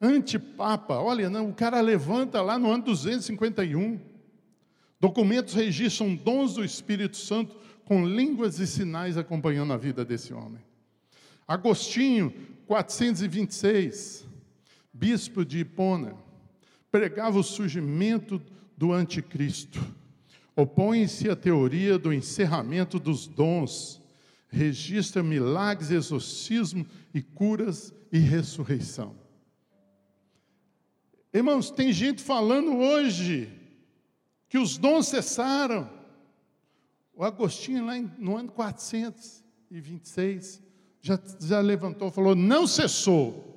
antipapa. 0.00 0.94
Olha, 0.94 1.30
não, 1.30 1.50
o 1.50 1.54
cara 1.54 1.80
levanta 1.80 2.40
lá 2.40 2.58
no 2.58 2.70
ano 2.70 2.84
251 2.84 4.12
Documentos 5.02 5.54
registram 5.54 6.14
dons 6.14 6.54
do 6.54 6.64
Espírito 6.64 7.16
Santo 7.16 7.56
com 7.84 8.06
línguas 8.06 8.60
e 8.60 8.68
sinais 8.68 9.18
acompanhando 9.18 9.72
a 9.72 9.76
vida 9.76 10.04
desse 10.04 10.32
homem. 10.32 10.62
Agostinho, 11.44 12.32
426, 12.68 14.24
bispo 14.92 15.44
de 15.44 15.58
Hipona, 15.58 16.14
pregava 16.88 17.36
o 17.36 17.42
surgimento 17.42 18.40
do 18.78 18.92
anticristo. 18.92 19.84
Opõe-se 20.54 21.30
à 21.30 21.36
teoria 21.36 21.98
do 21.98 22.12
encerramento 22.12 22.98
dos 22.98 23.26
dons, 23.26 24.02
registra 24.48 25.22
milagres, 25.22 25.90
exorcismo 25.90 26.86
e 27.14 27.22
curas 27.22 27.94
e 28.12 28.18
ressurreição. 28.18 29.16
Irmãos, 31.32 31.70
tem 31.70 31.90
gente 31.92 32.22
falando 32.22 32.76
hoje 32.76 33.50
que 34.48 34.58
os 34.58 34.76
dons 34.76 35.06
cessaram. 35.08 35.88
O 37.14 37.24
Agostinho, 37.24 37.86
lá 37.86 37.94
no 38.18 38.36
ano 38.36 38.52
426, 38.52 40.62
já, 41.00 41.18
já 41.40 41.60
levantou 41.60 42.10
falou: 42.10 42.34
não 42.34 42.66
cessou. 42.66 43.50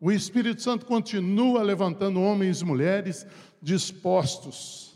O 0.00 0.10
Espírito 0.10 0.62
Santo 0.62 0.86
continua 0.86 1.62
levantando 1.62 2.18
homens 2.20 2.62
e 2.62 2.64
mulheres 2.64 3.26
dispostos. 3.60 4.93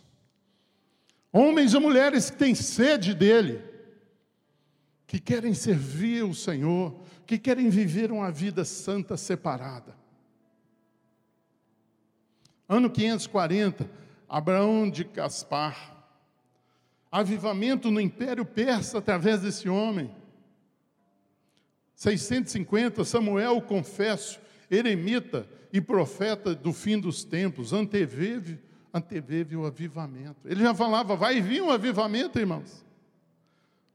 Homens 1.33 1.75
e 1.75 1.79
mulheres 1.79 2.31
que 2.31 2.39
têm 2.39 2.55
sede 2.55 3.15
dele, 3.15 3.63
que 5.07 5.19
querem 5.19 5.55
servir 5.55 6.25
o 6.25 6.35
Senhor, 6.35 7.01
que 7.27 7.39
querem 7.39 7.69
viver 7.69 8.11
uma 8.11 8.31
vida 8.31 8.65
santa 8.65 9.17
separada. 9.17 9.97
Ano 12.69 12.91
540, 12.91 13.89
Abraão 14.29 14.91
de 14.91 15.05
Caspar. 15.05 15.97
Avivamento 17.11 17.91
no 17.91 18.01
Império 18.01 18.45
Persa 18.45 18.99
através 18.99 19.41
desse 19.41 19.69
homem. 19.69 20.15
650, 21.95 23.05
Samuel, 23.05 23.63
confesso, 23.63 24.39
eremita 24.71 25.49
e 25.73 25.81
profeta 25.81 26.55
do 26.55 26.73
fim 26.73 26.99
dos 26.99 27.25
tempos, 27.25 27.73
anteveve, 27.73 28.59
anteveve 28.99 29.57
o 29.57 29.65
avivamento. 29.65 30.47
Ele 30.47 30.63
já 30.63 30.75
falava, 30.75 31.17
vai 31.17 31.41
vir 31.41 31.63
um 31.63 31.71
avivamento, 31.71 32.39
irmãos. 32.39 32.85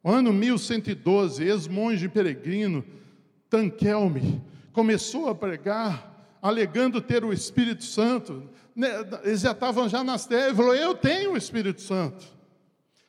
ano 0.04 0.34
1112, 0.34 1.44
ex-monge 1.44 2.10
peregrino, 2.10 2.84
Tanquelme, 3.50 4.42
começou 4.72 5.30
a 5.30 5.36
pregar, 5.36 6.38
alegando 6.42 7.00
ter 7.00 7.24
o 7.24 7.32
Espírito 7.32 7.84
Santo. 7.84 8.50
Né, 8.76 8.90
eles 9.24 9.42
já 9.42 9.52
estavam 9.52 9.88
já 9.88 10.04
nas 10.04 10.26
terras, 10.26 10.58
falou: 10.58 10.74
Eu 10.74 10.96
tenho 10.96 11.34
o 11.34 11.38
Espírito 11.38 11.82
Santo. 11.82 12.26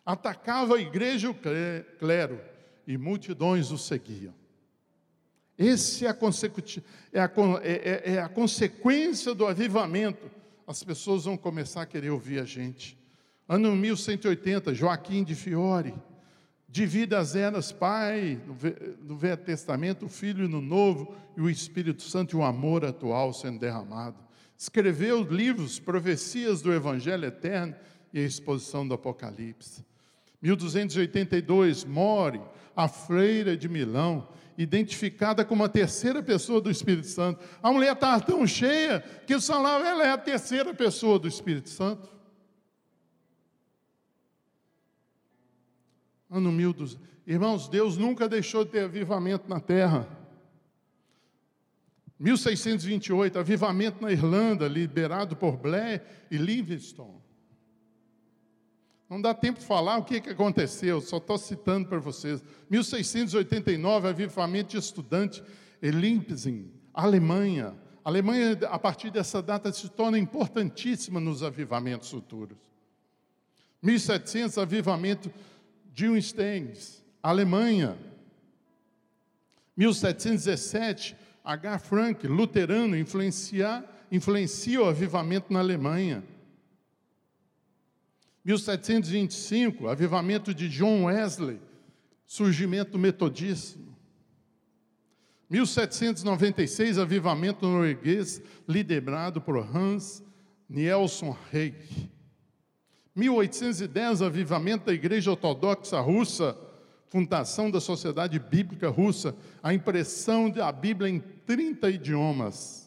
Atacava 0.05 0.77
a 0.77 0.81
igreja 0.81 1.29
e 1.29 1.31
o 1.31 1.37
clero, 1.99 2.39
e 2.87 2.99
multidões 2.99 3.71
o 3.71 3.79
seguiam. 3.79 4.35
Essa 5.57 6.07
é 6.07 6.09
é, 7.13 7.19
é, 7.23 8.13
é, 8.13 8.15
é 8.15 8.19
a 8.21 8.29
consequência 8.29 9.35
do 9.35 9.47
avivamento. 9.47 10.31
As 10.67 10.83
pessoas 10.83 11.25
vão 11.25 11.37
começar 11.37 11.83
a 11.83 11.87
querer 11.87 12.11
ouvir 12.11 12.41
a 12.41 12.45
gente. 12.45 12.99
Ano 13.49 13.77
1180, 13.77 14.75
Joaquim 14.75 15.23
de 15.23 15.35
Fiore, 15.35 15.95
divide 16.67 17.15
as 17.15 17.37
eras, 17.37 17.71
Pai, 17.71 18.41
no 19.03 19.17
Velho 19.17 19.37
Testamento, 19.37 20.07
o 20.07 20.09
Filho 20.09 20.49
no 20.49 20.61
Novo, 20.61 21.15
e 21.37 21.41
o 21.41 21.51
Espírito 21.51 22.03
Santo 22.03 22.37
e 22.37 22.39
o 22.39 22.43
amor 22.43 22.85
atual 22.85 23.33
sendo 23.33 23.61
derramado. 23.61 24.17
Escreveu 24.57 25.23
livros, 25.23 25.79
profecias 25.79 26.63
do 26.63 26.73
Evangelho 26.73 27.27
Eterno 27.27 27.75
e 28.13 28.19
a 28.19 28.25
exposição 28.25 28.87
do 28.89 28.95
Apocalipse. 28.95 29.85
1282, 30.41 31.85
More, 31.85 32.41
a 32.75 32.89
freira 32.89 33.57
de 33.57 33.69
Milão, 33.69 34.27
identificada 34.57 35.45
como 35.45 35.65
a 35.65 35.69
terceira 35.69 36.23
pessoa 36.23 36.61
do 36.61 36.71
Espírito 36.71 37.09
Santo. 37.09 37.45
A 37.63 37.73
mulher 37.73 37.95
estava 37.95 38.21
tão 38.25 38.47
cheia 38.47 39.01
que 39.27 39.35
o 39.35 39.41
salário 39.41 39.85
ela 39.85 40.05
é 40.05 40.11
a 40.11 40.19
terceira 40.19 40.73
pessoa 40.73 41.19
do 41.19 41.27
Espírito 41.27 41.69
Santo. 41.69 42.09
Ano 46.31 46.53
1200. 46.53 46.99
Irmãos, 47.27 47.69
Deus 47.69 47.97
nunca 47.97 48.29
deixou 48.29 48.65
de 48.65 48.73
ter 48.73 48.85
avivamento 48.85 49.49
na 49.49 49.59
terra. 49.59 50.07
1628, 52.19 53.39
avivamento 53.39 54.03
na 54.03 54.13
Irlanda, 54.13 54.69
liderado 54.69 55.35
por 55.35 55.57
Blair 55.57 56.03
e 56.31 56.37
Livingstone. 56.37 57.24
Não 59.09 59.21
dá 59.21 59.35
tempo 59.35 59.61
de 59.61 59.67
falar 59.67 59.99
o 59.99 60.05
que, 60.05 60.21
que 60.21 60.31
aconteceu, 60.31 61.01
só 61.01 61.19
estou 61.19 61.37
citando 61.37 61.89
para 61.89 61.99
vocês. 61.99 62.43
1689, 62.71 64.09
avivamento 64.09 64.71
de 64.71 64.79
estudante 64.79 65.43
em 65.83 65.91
Leipzig, 65.91 66.71
Alemanha. 66.93 67.75
A 68.05 68.09
Alemanha, 68.09 68.59
a 68.69 68.79
partir 68.79 69.11
dessa 69.11 69.43
data, 69.43 69.73
se 69.73 69.89
torna 69.89 70.19
importantíssima 70.19 71.21
nos 71.21 71.43
avivamentos 71.43 72.11
futuros. 72.11 72.59
1700, 73.83 74.59
avivamento 74.59 75.31
de 75.93 76.09
Unstens, 76.09 77.03
Alemanha. 77.23 77.97
1717, 79.77 81.17
H. 81.45 81.79
Frank, 81.79 82.27
luterano, 82.27 82.97
influencia 82.97 83.85
o 84.81 84.85
avivamento 84.85 85.53
na 85.53 85.61
Alemanha. 85.61 86.23
1725, 88.45 89.89
avivamento 89.89 90.55
de 90.55 90.69
John 90.69 91.05
Wesley, 91.05 91.61
surgimento 92.27 92.93
do 92.93 92.99
metodismo. 92.99 93.95
1796, 95.49 96.99
avivamento 96.99 97.67
norueguês, 97.67 98.43
liderado 98.69 99.41
por 99.41 99.57
Hans 99.57 100.23
Nielsen 100.69 101.35
Reich. 101.51 102.11
1810, 103.15 104.23
avivamento 104.23 104.87
da 104.87 104.93
Igreja 104.93 105.31
Ortodoxa 105.31 106.01
Russa, 106.01 106.59
fundação 107.07 107.71
da 107.71 107.81
Sociedade 107.81 108.39
Bíblica 108.39 108.89
Russa, 108.89 109.37
a 109.63 109.73
impressão 109.73 110.51
da 110.51 110.71
Bíblia 110.73 111.09
em 111.09 111.21
30 111.21 111.91
idiomas. 111.91 112.84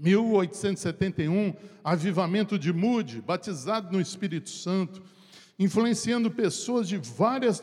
1871, 0.00 1.54
avivamento 1.84 2.58
de 2.58 2.72
Mude, 2.72 3.20
batizado 3.20 3.92
no 3.92 4.00
Espírito 4.00 4.48
Santo, 4.48 5.02
influenciando 5.58 6.30
pessoas 6.30 6.88
de 6.88 6.96
várias 6.96 7.60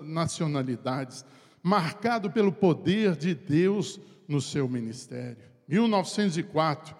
nacionalidades, 0.00 1.24
marcado 1.62 2.30
pelo 2.30 2.50
poder 2.50 3.14
de 3.16 3.34
Deus 3.34 4.00
no 4.26 4.40
seu 4.40 4.66
ministério. 4.66 5.36
1904, 5.68 6.96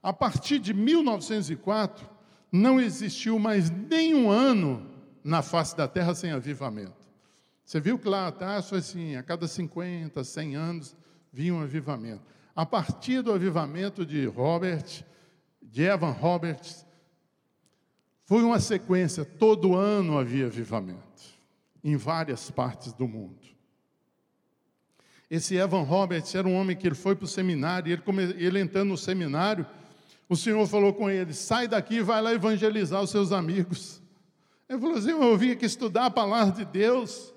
a 0.00 0.12
partir 0.12 0.60
de 0.60 0.72
1904, 0.72 2.08
não 2.50 2.80
existiu 2.80 3.38
mais 3.38 3.70
nenhum 3.70 4.30
ano 4.30 4.86
na 5.22 5.42
face 5.42 5.76
da 5.76 5.88
terra 5.88 6.14
sem 6.14 6.30
avivamento. 6.30 7.08
Você 7.64 7.80
viu 7.80 7.98
que 7.98 8.08
lá 8.08 8.28
atrás 8.28 8.68
foi 8.68 8.78
assim, 8.78 9.16
a 9.16 9.22
cada 9.22 9.46
50, 9.46 10.24
100 10.24 10.56
anos 10.56 10.96
vinha 11.32 11.52
um 11.52 11.60
avivamento. 11.60 12.22
A 12.58 12.66
partir 12.66 13.22
do 13.22 13.30
avivamento 13.30 14.04
de 14.04 14.26
Robert, 14.26 15.04
de 15.62 15.84
Evan 15.84 16.10
Roberts, 16.10 16.84
foi 18.24 18.42
uma 18.42 18.58
sequência, 18.58 19.24
todo 19.24 19.76
ano 19.76 20.18
havia 20.18 20.46
avivamento, 20.46 21.22
em 21.84 21.96
várias 21.96 22.50
partes 22.50 22.92
do 22.92 23.06
mundo. 23.06 23.46
Esse 25.30 25.54
Evan 25.54 25.82
Roberts 25.82 26.34
era 26.34 26.48
um 26.48 26.56
homem 26.56 26.76
que 26.76 26.88
ele 26.88 26.96
foi 26.96 27.14
para 27.14 27.26
o 27.26 27.28
seminário, 27.28 27.92
ele, 27.92 28.02
come, 28.02 28.24
ele 28.24 28.58
entrando 28.58 28.88
no 28.88 28.98
seminário, 28.98 29.64
o 30.28 30.34
Senhor 30.34 30.66
falou 30.66 30.92
com 30.92 31.08
ele: 31.08 31.32
sai 31.34 31.68
daqui 31.68 31.98
e 31.98 32.02
vai 32.02 32.20
lá 32.20 32.34
evangelizar 32.34 33.00
os 33.00 33.10
seus 33.10 33.30
amigos. 33.30 34.02
Ele 34.68 34.80
falou 34.80 34.96
assim: 34.96 35.10
eu 35.10 35.38
vim 35.38 35.52
aqui 35.52 35.64
estudar 35.64 36.06
a 36.06 36.10
palavra 36.10 36.52
de 36.52 36.64
Deus. 36.64 37.32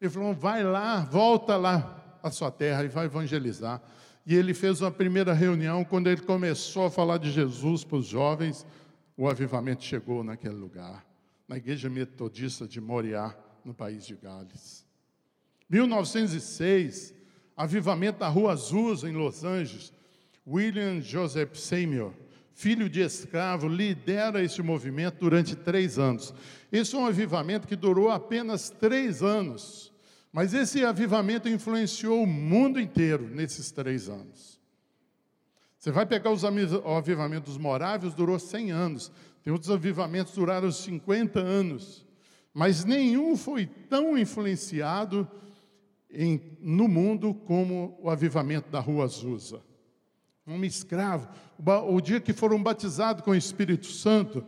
Ele 0.00 0.08
falou: 0.08 0.32
vai 0.32 0.64
lá, 0.64 1.00
volta 1.00 1.58
lá 1.58 2.18
à 2.22 2.30
sua 2.30 2.50
terra 2.50 2.84
e 2.84 2.88
vai 2.88 3.04
evangelizar. 3.04 3.82
E 4.26 4.34
ele 4.34 4.52
fez 4.52 4.80
uma 4.80 4.90
primeira 4.90 5.32
reunião, 5.32 5.84
quando 5.84 6.08
ele 6.08 6.20
começou 6.20 6.86
a 6.86 6.90
falar 6.90 7.18
de 7.18 7.30
Jesus 7.30 7.84
para 7.84 7.98
os 7.98 8.06
jovens, 8.06 8.66
o 9.16 9.28
avivamento 9.28 9.84
chegou 9.84 10.24
naquele 10.24 10.56
lugar, 10.56 11.06
na 11.46 11.56
igreja 11.56 11.88
metodista 11.88 12.66
de 12.66 12.80
Moriá, 12.80 13.36
no 13.64 13.72
país 13.72 14.04
de 14.04 14.16
Gales. 14.16 14.84
1906, 15.70 17.14
avivamento 17.56 18.18
da 18.18 18.28
Rua 18.28 18.52
Azusa, 18.52 19.08
em 19.08 19.12
Los 19.12 19.44
Angeles. 19.44 19.92
William 20.46 21.00
Joseph 21.00 21.56
Seymour, 21.56 22.12
filho 22.54 22.88
de 22.88 23.00
escravo, 23.00 23.68
lidera 23.68 24.42
esse 24.42 24.62
movimento 24.62 25.18
durante 25.18 25.56
três 25.56 25.98
anos. 25.98 26.32
Esse 26.70 26.94
é 26.94 26.98
um 26.98 27.06
avivamento 27.06 27.66
que 27.66 27.74
durou 27.74 28.10
apenas 28.10 28.70
três 28.70 29.22
anos. 29.22 29.92
Mas 30.32 30.52
esse 30.52 30.84
avivamento 30.84 31.48
influenciou 31.48 32.22
o 32.22 32.26
mundo 32.26 32.78
inteiro 32.80 33.28
nesses 33.28 33.70
três 33.70 34.08
anos. 34.08 34.60
Você 35.78 35.92
vai 35.92 36.04
pegar 36.04 36.30
os 36.30 36.42
avivamentos 36.44 37.56
moráveis, 37.56 38.12
durou 38.12 38.38
100 38.38 38.72
anos. 38.72 39.12
Tem 39.44 39.52
outros 39.52 39.70
avivamentos 39.70 40.32
que 40.32 40.40
duraram 40.40 40.70
50 40.70 41.38
anos. 41.38 42.04
Mas 42.52 42.84
nenhum 42.84 43.36
foi 43.36 43.66
tão 43.66 44.18
influenciado 44.18 45.30
em, 46.10 46.56
no 46.60 46.88
mundo 46.88 47.34
como 47.34 47.96
o 48.00 48.10
avivamento 48.10 48.70
da 48.70 48.80
Rua 48.80 49.04
Azusa. 49.04 49.62
Um 50.46 50.64
escravo. 50.64 51.28
O 51.88 52.00
dia 52.00 52.20
que 52.20 52.32
foram 52.32 52.62
batizados 52.62 53.22
com 53.22 53.30
o 53.30 53.36
Espírito 53.36 53.86
Santo, 53.86 54.44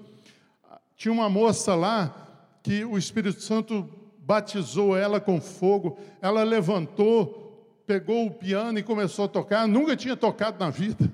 tinha 0.97 1.13
uma 1.13 1.29
moça 1.29 1.75
lá 1.75 2.59
que 2.63 2.85
o 2.85 2.99
Espírito 2.99 3.41
Santo 3.41 3.89
batizou 4.29 4.95
ela 4.95 5.19
com 5.19 5.41
fogo, 5.41 5.99
ela 6.21 6.43
levantou, 6.43 7.83
pegou 7.87 8.27
o 8.27 8.31
piano 8.31 8.79
e 8.79 8.83
começou 8.83 9.25
a 9.25 9.29
tocar, 9.29 9.67
nunca 9.67 9.97
tinha 9.97 10.15
tocado 10.15 10.59
na 10.63 10.69
vida. 10.69 11.11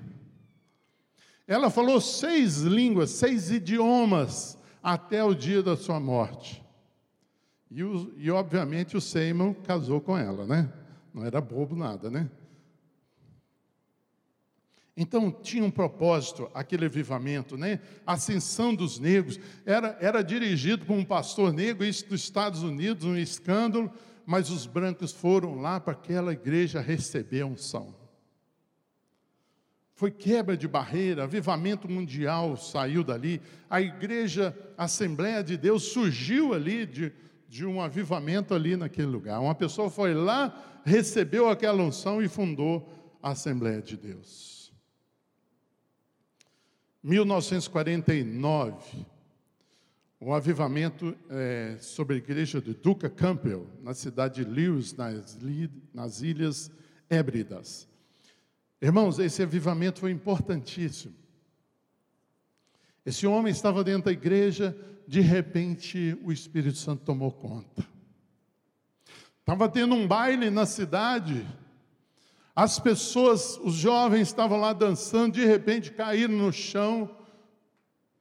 Ela 1.47 1.69
falou 1.69 2.01
seis 2.01 2.57
línguas, 2.57 3.11
seis 3.11 3.51
idiomas, 3.51 4.57
até 4.83 5.23
o 5.23 5.33
dia 5.33 5.63
da 5.63 5.77
sua 5.77 5.97
morte. 5.97 6.61
E, 7.71 7.79
e 8.17 8.29
obviamente 8.29 8.97
o 8.97 9.01
Seymour 9.01 9.55
casou 9.63 10.01
com 10.01 10.17
ela, 10.17 10.45
né? 10.45 10.69
Não 11.13 11.23
era 11.23 11.39
bobo 11.39 11.73
nada, 11.73 12.09
né? 12.09 12.29
Então 14.97 15.29
tinha 15.29 15.63
um 15.63 15.71
propósito 15.71 16.49
aquele 16.53 16.85
avivamento, 16.85 17.57
né? 17.57 17.81
A 18.07 18.13
ascensão 18.13 18.73
dos 18.73 18.97
negros 18.97 19.39
era, 19.65 19.97
era 19.99 20.21
dirigido 20.21 20.85
por 20.85 20.93
um 20.93 21.03
pastor 21.03 21.51
negro, 21.51 21.85
isso 21.85 22.07
dos 22.07 22.21
Estados 22.21 22.63
Unidos, 22.63 23.03
um 23.03 23.17
escândalo, 23.17 23.91
mas 24.25 24.49
os 24.49 24.65
brancos 24.65 25.11
foram 25.11 25.55
lá 25.55 25.79
para 25.81 25.93
aquela 25.93 26.31
igreja 26.31 26.79
receber 26.79 27.41
a 27.41 27.45
unção. 27.45 27.93
Foi 29.93 30.11
quebra 30.11 30.55
de 30.55 30.67
barreira, 30.67 31.23
avivamento 31.23 31.89
mundial 31.89 32.55
saiu 32.55 33.03
dali, 33.03 33.41
a 33.69 33.81
igreja 33.81 34.57
Assembleia 34.77 35.43
de 35.43 35.57
Deus 35.57 35.83
surgiu 35.83 36.53
ali 36.53 36.85
de, 36.85 37.13
de 37.49 37.65
um 37.65 37.81
avivamento 37.81 38.53
ali 38.53 38.77
naquele 38.77 39.07
lugar. 39.07 39.39
Uma 39.41 39.55
pessoa 39.55 39.89
foi 39.89 40.13
lá, 40.13 40.81
recebeu 40.85 41.49
aquela 41.49 41.83
unção 41.83 42.21
e 42.21 42.29
fundou 42.29 42.89
a 43.21 43.31
Assembleia 43.31 43.81
de 43.81 43.95
Deus. 43.95 44.54
1949, 47.05 49.05
um 50.19 50.33
avivamento 50.33 51.15
é, 51.29 51.77
sobre 51.79 52.15
a 52.15 52.17
igreja 52.17 52.59
de 52.59 52.73
Duca 52.73 53.07
Campbell, 53.07 53.67
na 53.83 53.93
cidade 53.93 54.43
de 54.43 54.49
Lewis, 54.49 54.95
nas, 54.95 55.37
nas 55.93 56.23
Ilhas 56.23 56.71
Hébridas. 57.07 57.87
Irmãos, 58.81 59.19
esse 59.19 59.43
avivamento 59.43 59.99
foi 59.99 60.09
importantíssimo. 60.09 61.13
Esse 63.05 63.27
homem 63.27 63.51
estava 63.51 63.83
dentro 63.83 64.05
da 64.05 64.11
igreja, 64.11 64.75
de 65.07 65.21
repente 65.21 66.17
o 66.23 66.31
Espírito 66.31 66.79
Santo 66.79 67.03
tomou 67.03 67.31
conta. 67.31 67.85
Estava 69.41 69.69
tendo 69.69 69.93
um 69.93 70.07
baile 70.07 70.49
na 70.49 70.65
cidade, 70.65 71.45
as 72.55 72.79
pessoas, 72.79 73.59
os 73.61 73.73
jovens 73.73 74.29
estavam 74.29 74.57
lá 74.57 74.71
dançando, 74.71 75.33
de 75.33 75.45
repente 75.45 75.91
caíram 75.91 76.33
no 76.33 76.53
chão, 76.53 77.09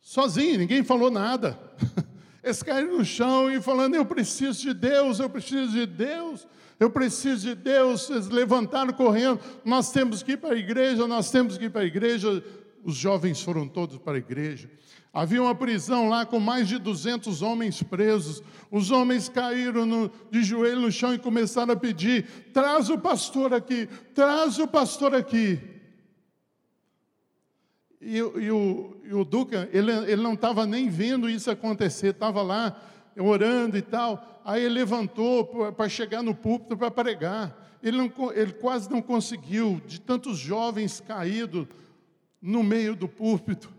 sozinhos, 0.00 0.58
ninguém 0.58 0.82
falou 0.82 1.10
nada. 1.10 1.58
Eles 2.42 2.62
caíram 2.62 2.98
no 2.98 3.04
chão 3.04 3.50
e 3.50 3.60
falando: 3.62 3.94
Eu 3.94 4.04
preciso 4.04 4.60
de 4.60 4.74
Deus, 4.74 5.20
eu 5.20 5.30
preciso 5.30 5.72
de 5.72 5.86
Deus, 5.86 6.46
eu 6.78 6.90
preciso 6.90 7.46
de 7.46 7.54
Deus. 7.54 8.10
Eles 8.10 8.28
levantaram 8.28 8.92
correndo: 8.92 9.38
Nós 9.64 9.92
temos 9.92 10.22
que 10.22 10.32
ir 10.32 10.36
para 10.36 10.54
a 10.54 10.58
igreja, 10.58 11.06
nós 11.06 11.30
temos 11.30 11.56
que 11.56 11.66
ir 11.66 11.70
para 11.70 11.82
a 11.82 11.86
igreja. 11.86 12.44
Os 12.82 12.96
jovens 12.96 13.40
foram 13.40 13.66
todos 13.66 13.96
para 13.98 14.14
a 14.14 14.18
igreja. 14.18 14.68
Havia 15.14 15.40
uma 15.40 15.54
prisão 15.54 16.08
lá 16.08 16.26
com 16.26 16.40
mais 16.40 16.66
de 16.66 16.76
200 16.76 17.40
homens 17.40 17.80
presos. 17.84 18.42
Os 18.68 18.90
homens 18.90 19.28
caíram 19.28 19.86
no, 19.86 20.10
de 20.28 20.42
joelho 20.42 20.80
no 20.80 20.90
chão 20.90 21.14
e 21.14 21.20
começaram 21.20 21.72
a 21.72 21.76
pedir: 21.76 22.26
traz 22.52 22.90
o 22.90 22.98
pastor 22.98 23.54
aqui, 23.54 23.86
traz 24.12 24.58
o 24.58 24.66
pastor 24.66 25.14
aqui. 25.14 25.60
E, 28.00 28.16
e, 28.16 28.50
o, 28.50 28.96
e 29.04 29.14
o, 29.14 29.24
Duca, 29.24 29.68
ele, 29.72 29.92
ele 29.92 30.20
não 30.20 30.34
estava 30.34 30.66
nem 30.66 30.88
vendo 30.88 31.30
isso 31.30 31.48
acontecer, 31.48 32.08
estava 32.08 32.42
lá 32.42 32.76
orando 33.16 33.78
e 33.78 33.82
tal. 33.82 34.42
Aí 34.44 34.64
ele 34.64 34.74
levantou 34.74 35.72
para 35.72 35.88
chegar 35.88 36.24
no 36.24 36.34
púlpito 36.34 36.76
para 36.76 36.90
pregar. 36.90 37.56
Ele, 37.80 37.96
não, 37.96 38.12
ele 38.32 38.52
quase 38.52 38.90
não 38.90 39.00
conseguiu, 39.00 39.80
de 39.86 40.00
tantos 40.00 40.38
jovens 40.38 41.00
caídos 41.00 41.68
no 42.42 42.64
meio 42.64 42.96
do 42.96 43.06
púlpito 43.06 43.72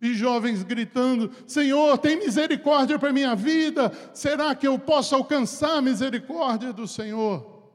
e 0.00 0.14
jovens 0.14 0.62
gritando: 0.62 1.30
Senhor, 1.46 1.98
tem 1.98 2.16
misericórdia 2.16 2.98
para 2.98 3.12
minha 3.12 3.34
vida, 3.34 3.92
será 4.14 4.54
que 4.54 4.66
eu 4.66 4.78
posso 4.78 5.14
alcançar 5.14 5.78
a 5.78 5.82
misericórdia 5.82 6.72
do 6.72 6.88
Senhor? 6.88 7.70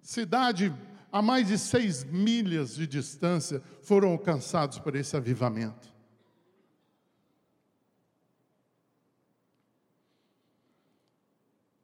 Cidade 0.00 0.72
a 1.10 1.22
mais 1.22 1.48
de 1.48 1.58
seis 1.58 2.04
milhas 2.04 2.74
de 2.74 2.86
distância 2.86 3.62
foram 3.82 4.10
alcançados 4.10 4.78
por 4.78 4.96
esse 4.96 5.16
avivamento. 5.16 5.94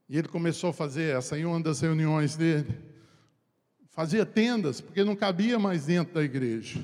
E 0.09 0.19
ele 0.19 0.27
começou 0.27 0.71
a 0.71 0.73
fazer 0.73 1.17
essa 1.17 1.39
em 1.39 1.45
uma 1.45 1.61
das 1.61 1.81
reuniões 1.81 2.35
dele. 2.35 2.77
Fazia 3.91 4.27
tendas, 4.27 4.81
porque 4.81 5.05
não 5.05 5.15
cabia 5.15 5.57
mais 5.57 5.87
dentro 5.87 6.15
da 6.15 6.23
igreja. 6.25 6.81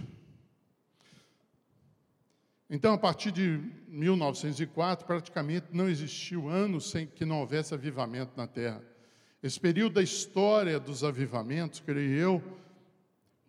Então, 2.69 2.95
a 2.95 2.99
partir 2.99 3.31
de 3.31 3.61
1904, 3.89 5.07
praticamente 5.07 5.69
não 5.73 5.89
existiu 5.89 6.49
ano 6.49 6.81
sem 6.81 7.07
que 7.07 7.25
não 7.25 7.41
houvesse 7.41 7.73
avivamento 7.73 8.33
na 8.37 8.47
terra. 8.47 8.83
Esse 9.43 9.61
período 9.61 9.95
da 9.95 10.03
história 10.03 10.81
dos 10.81 11.05
avivamentos, 11.05 11.79
creio 11.79 12.19
eu, 12.19 12.43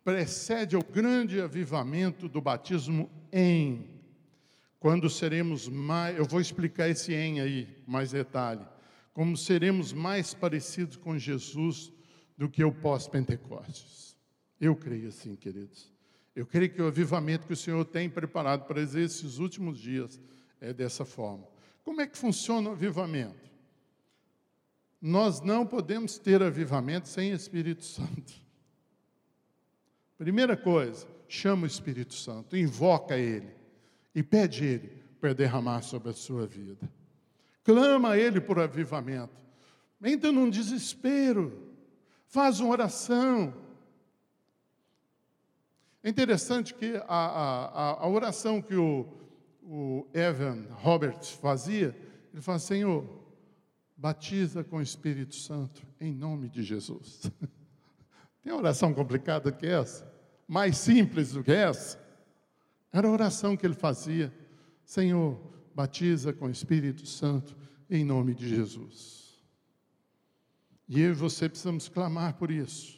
precede 0.04 0.76
ao 0.76 0.82
grande 0.82 1.40
avivamento 1.40 2.28
do 2.28 2.40
batismo 2.40 3.10
em. 3.32 3.84
Quando 4.78 5.10
seremos 5.10 5.68
mais. 5.68 6.16
Eu 6.16 6.24
vou 6.24 6.40
explicar 6.40 6.88
esse 6.88 7.12
em 7.12 7.40
aí, 7.40 7.68
mais 7.86 8.12
detalhe. 8.12 8.64
Como 9.12 9.36
seremos 9.36 9.92
mais 9.92 10.32
parecidos 10.32 10.96
com 10.96 11.18
Jesus 11.18 11.92
do 12.36 12.48
que 12.48 12.62
o 12.62 12.70
pós-Pentecostes. 12.70 14.16
Eu 14.60 14.76
creio 14.76 15.08
assim, 15.08 15.34
queridos. 15.34 15.97
Eu 16.38 16.46
creio 16.46 16.70
que 16.70 16.80
o 16.80 16.86
avivamento 16.86 17.48
que 17.48 17.52
o 17.52 17.56
Senhor 17.56 17.84
tem 17.84 18.08
preparado 18.08 18.64
para 18.64 18.80
esses 18.80 19.38
últimos 19.38 19.76
dias 19.76 20.20
é 20.60 20.72
dessa 20.72 21.04
forma. 21.04 21.44
Como 21.84 22.00
é 22.00 22.06
que 22.06 22.16
funciona 22.16 22.70
o 22.70 22.74
avivamento? 22.74 23.50
Nós 25.02 25.40
não 25.40 25.66
podemos 25.66 26.16
ter 26.16 26.40
avivamento 26.40 27.08
sem 27.08 27.32
Espírito 27.32 27.84
Santo. 27.84 28.34
Primeira 30.16 30.56
coisa, 30.56 31.08
chama 31.26 31.64
o 31.64 31.66
Espírito 31.66 32.14
Santo, 32.14 32.56
invoca 32.56 33.16
Ele 33.16 33.52
e 34.14 34.22
pede 34.22 34.64
Ele 34.64 35.02
para 35.20 35.32
derramar 35.32 35.82
sobre 35.82 36.10
a 36.10 36.14
sua 36.14 36.46
vida. 36.46 36.88
Clama 37.64 38.10
a 38.10 38.16
Ele 38.16 38.40
por 38.40 38.60
avivamento. 38.60 39.34
Entra 40.00 40.30
num 40.30 40.48
desespero, 40.48 41.74
faz 42.28 42.60
uma 42.60 42.70
oração, 42.70 43.52
é 46.08 46.10
interessante 46.10 46.72
que 46.72 46.96
a, 47.06 47.16
a, 47.16 47.90
a 48.02 48.08
oração 48.08 48.62
que 48.62 48.74
o, 48.74 49.06
o 49.62 50.06
Evan 50.14 50.64
Roberts 50.70 51.32
fazia, 51.32 51.94
ele 52.32 52.40
fala, 52.40 52.58
Senhor, 52.58 53.06
batiza 53.94 54.64
com 54.64 54.78
o 54.78 54.82
Espírito 54.82 55.34
Santo, 55.34 55.86
em 56.00 56.14
nome 56.14 56.48
de 56.48 56.62
Jesus. 56.62 57.30
Tem 58.42 58.50
oração 58.50 58.94
complicada 58.94 59.52
que 59.52 59.66
essa? 59.66 60.10
Mais 60.46 60.78
simples 60.78 61.32
do 61.32 61.44
que 61.44 61.52
essa? 61.52 62.02
Era 62.90 63.06
a 63.06 63.10
oração 63.10 63.54
que 63.54 63.66
ele 63.66 63.74
fazia. 63.74 64.32
Senhor, 64.86 65.38
batiza 65.74 66.32
com 66.32 66.46
o 66.46 66.50
Espírito 66.50 67.04
Santo, 67.04 67.54
em 67.90 68.02
nome 68.02 68.34
de 68.34 68.48
Jesus. 68.48 69.38
E 70.88 71.02
eu 71.02 71.10
e 71.10 71.14
você 71.14 71.50
precisamos 71.50 71.86
clamar 71.86 72.38
por 72.38 72.50
isso. 72.50 72.97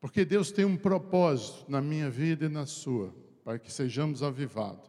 Porque 0.00 0.24
Deus 0.24 0.52
tem 0.52 0.64
um 0.64 0.76
propósito 0.76 1.64
na 1.68 1.80
minha 1.80 2.08
vida 2.08 2.46
e 2.46 2.48
na 2.48 2.66
sua, 2.66 3.14
para 3.44 3.58
que 3.58 3.72
sejamos 3.72 4.22
avivados. 4.22 4.88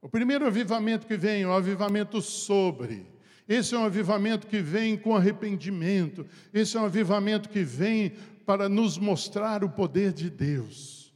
O 0.00 0.08
primeiro 0.08 0.46
avivamento 0.46 1.06
que 1.06 1.16
vem 1.16 1.42
é 1.42 1.46
o 1.46 1.52
avivamento 1.52 2.20
sobre. 2.20 3.06
Esse 3.48 3.74
é 3.74 3.78
um 3.78 3.84
avivamento 3.84 4.46
que 4.46 4.60
vem 4.60 4.96
com 4.96 5.16
arrependimento. 5.16 6.26
Esse 6.52 6.76
é 6.76 6.80
um 6.80 6.84
avivamento 6.84 7.48
que 7.48 7.62
vem 7.62 8.10
para 8.44 8.68
nos 8.68 8.98
mostrar 8.98 9.62
o 9.64 9.70
poder 9.70 10.12
de 10.12 10.30
Deus. 10.30 11.12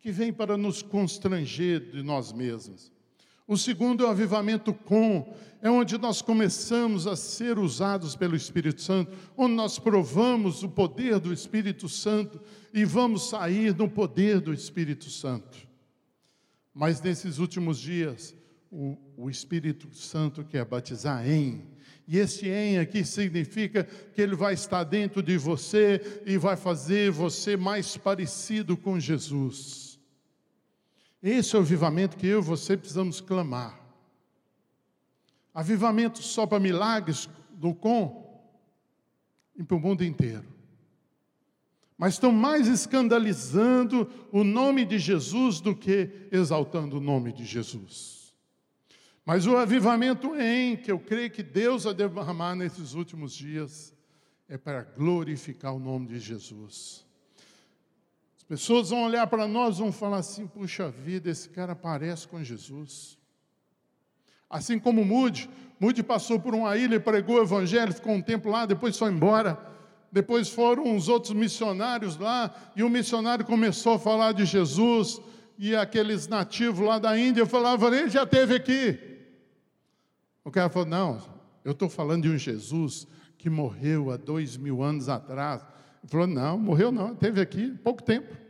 Que 0.00 0.10
vem 0.10 0.32
para 0.32 0.56
nos 0.56 0.82
constranger 0.82 1.90
de 1.90 2.02
nós 2.02 2.32
mesmos. 2.32 2.92
O 3.52 3.58
segundo 3.58 4.02
é 4.02 4.06
o 4.06 4.10
avivamento 4.10 4.72
com, 4.72 5.36
é 5.60 5.70
onde 5.70 5.98
nós 5.98 6.22
começamos 6.22 7.06
a 7.06 7.14
ser 7.14 7.58
usados 7.58 8.16
pelo 8.16 8.34
Espírito 8.34 8.80
Santo, 8.80 9.12
onde 9.36 9.52
nós 9.52 9.78
provamos 9.78 10.62
o 10.62 10.70
poder 10.70 11.18
do 11.18 11.30
Espírito 11.30 11.86
Santo 11.86 12.40
e 12.72 12.82
vamos 12.86 13.28
sair 13.28 13.76
no 13.76 13.90
poder 13.90 14.40
do 14.40 14.54
Espírito 14.54 15.10
Santo. 15.10 15.68
Mas 16.72 17.02
nesses 17.02 17.36
últimos 17.36 17.78
dias, 17.78 18.34
o, 18.70 18.96
o 19.18 19.28
Espírito 19.28 19.94
Santo 19.94 20.42
quer 20.44 20.64
batizar 20.64 21.28
em, 21.28 21.62
e 22.08 22.16
esse 22.16 22.48
em 22.48 22.78
aqui 22.78 23.04
significa 23.04 23.84
que 23.84 24.22
ele 24.22 24.34
vai 24.34 24.54
estar 24.54 24.82
dentro 24.82 25.22
de 25.22 25.36
você 25.36 26.22
e 26.24 26.38
vai 26.38 26.56
fazer 26.56 27.10
você 27.10 27.54
mais 27.54 27.98
parecido 27.98 28.78
com 28.78 28.98
Jesus. 28.98 29.91
Esse 31.22 31.54
é 31.54 31.58
o 31.58 31.62
avivamento 31.62 32.16
que 32.16 32.26
eu 32.26 32.40
e 32.40 32.42
você 32.42 32.76
precisamos 32.76 33.20
clamar. 33.20 33.78
Avivamento 35.54 36.22
só 36.22 36.46
para 36.46 36.58
milagres 36.58 37.28
do 37.52 37.74
com 37.74 38.42
e 39.54 39.62
para 39.62 39.76
o 39.76 39.80
mundo 39.80 40.02
inteiro. 40.02 40.50
Mas 41.96 42.14
estão 42.14 42.32
mais 42.32 42.66
escandalizando 42.66 44.10
o 44.32 44.42
nome 44.42 44.84
de 44.84 44.98
Jesus 44.98 45.60
do 45.60 45.76
que 45.76 46.28
exaltando 46.32 46.96
o 46.96 47.00
nome 47.00 47.32
de 47.32 47.44
Jesus. 47.44 48.34
Mas 49.24 49.46
o 49.46 49.56
avivamento 49.56 50.34
em 50.34 50.76
que 50.76 50.90
eu 50.90 50.98
creio 50.98 51.30
que 51.30 51.44
Deus 51.44 51.84
vai 51.84 51.94
derramar 51.94 52.56
nesses 52.56 52.94
últimos 52.94 53.32
dias 53.32 53.94
é 54.48 54.58
para 54.58 54.82
glorificar 54.82 55.72
o 55.72 55.78
nome 55.78 56.08
de 56.08 56.18
Jesus. 56.18 57.06
As 58.52 58.60
pessoas 58.60 58.90
vão 58.90 59.04
olhar 59.04 59.26
para 59.28 59.48
nós 59.48 59.76
e 59.76 59.78
vão 59.78 59.90
falar 59.90 60.18
assim: 60.18 60.46
puxa 60.46 60.90
vida, 60.90 61.30
esse 61.30 61.48
cara 61.48 61.74
parece 61.74 62.28
com 62.28 62.44
Jesus. 62.44 63.16
Assim 64.48 64.78
como 64.78 65.02
Mude, 65.06 65.48
Mude 65.80 66.02
passou 66.02 66.38
por 66.38 66.54
uma 66.54 66.76
ilha 66.76 67.00
pregou 67.00 67.36
o 67.36 67.42
evangelho, 67.42 67.94
ficou 67.94 68.12
um 68.12 68.20
tempo 68.20 68.50
lá, 68.50 68.66
depois 68.66 68.98
foi 68.98 69.10
embora. 69.10 69.58
Depois 70.12 70.50
foram 70.50 70.84
uns 70.84 71.08
outros 71.08 71.32
missionários 71.32 72.18
lá, 72.18 72.54
e 72.76 72.82
o 72.82 72.90
missionário 72.90 73.46
começou 73.46 73.94
a 73.94 73.98
falar 73.98 74.32
de 74.32 74.44
Jesus, 74.44 75.18
e 75.56 75.74
aqueles 75.74 76.28
nativos 76.28 76.86
lá 76.86 76.98
da 76.98 77.18
Índia 77.18 77.46
falavam: 77.46 77.90
ele 77.94 78.10
já 78.10 78.24
esteve 78.24 78.54
aqui. 78.54 78.98
O 80.44 80.50
cara 80.50 80.68
falou: 80.68 80.88
não, 80.88 81.22
eu 81.64 81.72
estou 81.72 81.88
falando 81.88 82.24
de 82.24 82.28
um 82.28 82.36
Jesus 82.36 83.06
que 83.38 83.48
morreu 83.48 84.10
há 84.10 84.18
dois 84.18 84.58
mil 84.58 84.82
anos 84.82 85.08
atrás. 85.08 85.62
Ele 86.02 86.10
falou: 86.10 86.26
não, 86.26 86.58
morreu 86.58 86.92
não, 86.92 87.14
teve 87.14 87.40
aqui 87.40 87.70
pouco 87.82 88.02
tempo. 88.02 88.41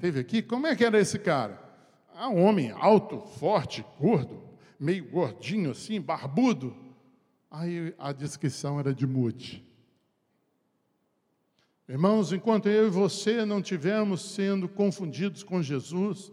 Teve 0.00 0.20
aqui? 0.20 0.42
Como 0.42 0.66
é 0.66 0.74
que 0.74 0.84
era 0.84 0.98
esse 0.98 1.18
cara? 1.18 1.62
Ah, 2.14 2.28
um 2.28 2.42
homem 2.44 2.70
alto, 2.70 3.20
forte, 3.38 3.84
gordo, 3.98 4.42
meio 4.78 5.08
gordinho 5.10 5.70
assim, 5.70 6.00
barbudo. 6.00 6.76
Aí 7.50 7.94
a 7.98 8.12
descrição 8.12 8.78
era 8.78 8.94
de 8.94 9.06
Mude. 9.06 9.64
Irmãos, 11.88 12.32
enquanto 12.32 12.68
eu 12.68 12.86
e 12.86 12.90
você 12.90 13.44
não 13.44 13.58
estivermos 13.58 14.34
sendo 14.34 14.68
confundidos 14.68 15.42
com 15.42 15.60
Jesus, 15.60 16.30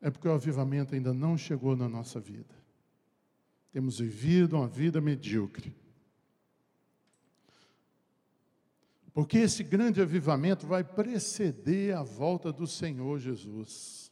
é 0.00 0.10
porque 0.10 0.26
o 0.26 0.32
avivamento 0.32 0.94
ainda 0.94 1.14
não 1.14 1.38
chegou 1.38 1.76
na 1.76 1.88
nossa 1.88 2.18
vida. 2.18 2.54
Temos 3.70 4.00
vivido 4.00 4.56
uma 4.56 4.66
vida 4.66 5.00
medíocre. 5.00 5.72
Porque 9.12 9.38
esse 9.38 9.62
grande 9.62 10.00
avivamento 10.00 10.66
vai 10.66 10.82
preceder 10.82 11.94
a 11.94 12.02
volta 12.02 12.52
do 12.52 12.66
Senhor 12.66 13.18
Jesus. 13.18 14.10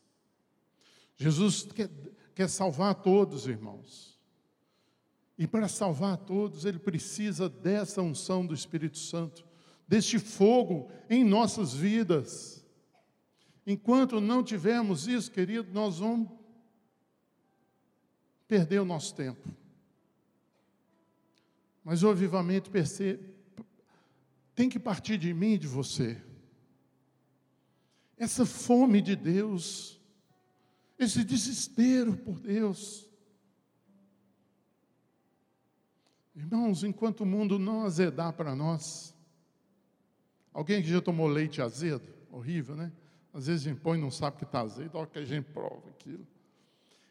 Jesus 1.16 1.62
quer, 1.62 1.90
quer 2.34 2.48
salvar 2.48 2.94
todos, 2.96 3.46
irmãos. 3.46 4.18
E 5.38 5.46
para 5.46 5.68
salvar 5.68 6.18
todos, 6.18 6.66
ele 6.66 6.78
precisa 6.78 7.48
dessa 7.48 8.02
unção 8.02 8.44
do 8.44 8.52
Espírito 8.52 8.98
Santo, 8.98 9.46
deste 9.88 10.18
fogo 10.18 10.90
em 11.08 11.24
nossas 11.24 11.72
vidas. 11.72 12.62
Enquanto 13.66 14.20
não 14.20 14.42
tivermos 14.42 15.06
isso, 15.06 15.30
querido, 15.30 15.72
nós 15.72 15.98
vamos 15.98 16.28
perder 18.46 18.80
o 18.80 18.84
nosso 18.84 19.14
tempo. 19.14 19.48
Mas 21.82 22.02
o 22.02 22.10
avivamento 22.10 22.70
percebe, 22.70 23.34
tem 24.60 24.68
que 24.68 24.78
partir 24.78 25.16
de 25.16 25.32
mim 25.32 25.54
e 25.54 25.58
de 25.58 25.66
você. 25.66 26.20
Essa 28.18 28.44
fome 28.44 29.00
de 29.00 29.16
Deus, 29.16 29.98
esse 30.98 31.24
desespero 31.24 32.14
por 32.14 32.38
Deus. 32.38 33.08
Irmãos, 36.36 36.84
enquanto 36.84 37.22
o 37.22 37.26
mundo 37.26 37.58
não 37.58 37.86
azedar 37.86 38.34
para 38.34 38.54
nós, 38.54 39.14
alguém 40.52 40.82
que 40.82 40.90
já 40.90 41.00
tomou 41.00 41.26
leite 41.26 41.62
azedo, 41.62 42.06
horrível, 42.30 42.76
né? 42.76 42.92
Às 43.32 43.46
vezes 43.46 43.66
a 43.66 43.70
gente 43.70 43.80
põe 43.80 43.96
e 43.96 44.02
não 44.02 44.10
sabe 44.10 44.36
que 44.36 44.44
está 44.44 44.60
azedo, 44.60 44.98
olha 44.98 45.06
que 45.06 45.20
a 45.20 45.24
gente 45.24 45.46
prova 45.54 45.88
aquilo. 45.88 46.26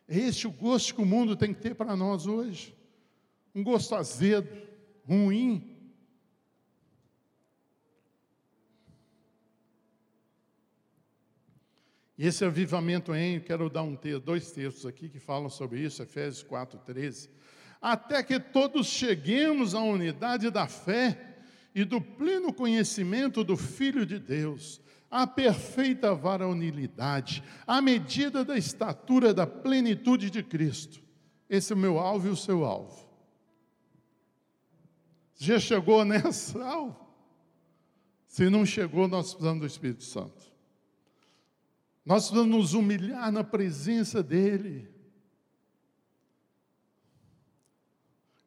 É 0.07 0.19
este 0.19 0.45
o 0.45 0.51
gosto 0.51 0.93
que 0.93 1.01
o 1.01 1.05
mundo 1.05 1.35
tem 1.35 1.51
que 1.51 1.61
ter 1.61 1.73
para 1.73 1.95
nós 1.95 2.27
hoje. 2.27 2.77
Um 3.55 3.63
gosto 3.63 3.95
azedo, 3.95 4.55
ruim, 5.03 5.68
E 12.19 12.27
esse 12.27 12.43
avivamento 12.43 13.15
em, 13.15 13.39
quero 13.39 13.69
dar 13.69 13.83
um 13.83 13.95
texto, 13.95 14.19
dois 14.19 14.51
textos 14.51 14.85
aqui 14.85 15.07
que 15.07 15.19
falam 15.19 15.49
sobre 15.49 15.79
isso, 15.79 16.03
Efésios 16.03 16.43
4, 16.43 16.77
13. 16.79 17.29
até 17.81 18.21
que 18.21 18.37
todos 18.37 18.87
cheguemos 18.87 19.73
à 19.73 19.79
unidade 19.79 20.51
da 20.51 20.67
fé 20.67 21.37
e 21.73 21.85
do 21.85 22.01
pleno 22.01 22.51
conhecimento 22.51 23.41
do 23.41 23.55
Filho 23.55 24.05
de 24.05 24.19
Deus, 24.19 24.81
à 25.09 25.25
perfeita 25.25 26.13
varonilidade, 26.13 27.41
à 27.65 27.81
medida 27.81 28.43
da 28.43 28.57
estatura 28.57 29.33
da 29.33 29.47
plenitude 29.47 30.29
de 30.29 30.43
Cristo. 30.43 31.01
Esse 31.49 31.71
é 31.71 31.75
o 31.75 31.79
meu 31.79 31.97
alvo 31.97 32.27
e 32.27 32.31
o 32.31 32.35
seu 32.35 32.65
alvo. 32.65 33.09
Já 35.37 35.57
chegou 35.57 36.03
nessa 36.03 36.61
alvo? 36.61 36.99
Se 38.27 38.49
não 38.49 38.65
chegou, 38.65 39.07
nós 39.07 39.27
precisamos 39.29 39.61
do 39.61 39.67
Espírito 39.67 40.03
Santo. 40.03 40.48
Nós 42.09 42.23
precisamos 42.23 42.55
nos 42.57 42.73
humilhar 42.73 43.31
na 43.31 43.43
presença 43.43 44.23
dEle. 44.23 44.89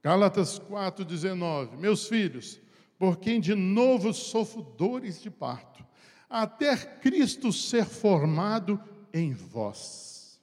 Gálatas 0.03 0.59
4,19: 0.59 1.77
Meus 1.77 2.09
filhos, 2.09 2.61
por 2.99 3.21
quem 3.21 3.41
de 3.41 3.55
novo 3.55 4.13
sofro 4.13 4.63
dores 4.63 5.23
de 5.23 5.31
parto, 5.31 5.87
até 6.29 6.77
Cristo 6.77 7.53
ser 7.53 7.85
formado 7.85 8.83
em 9.13 9.33
vós. 9.33 10.43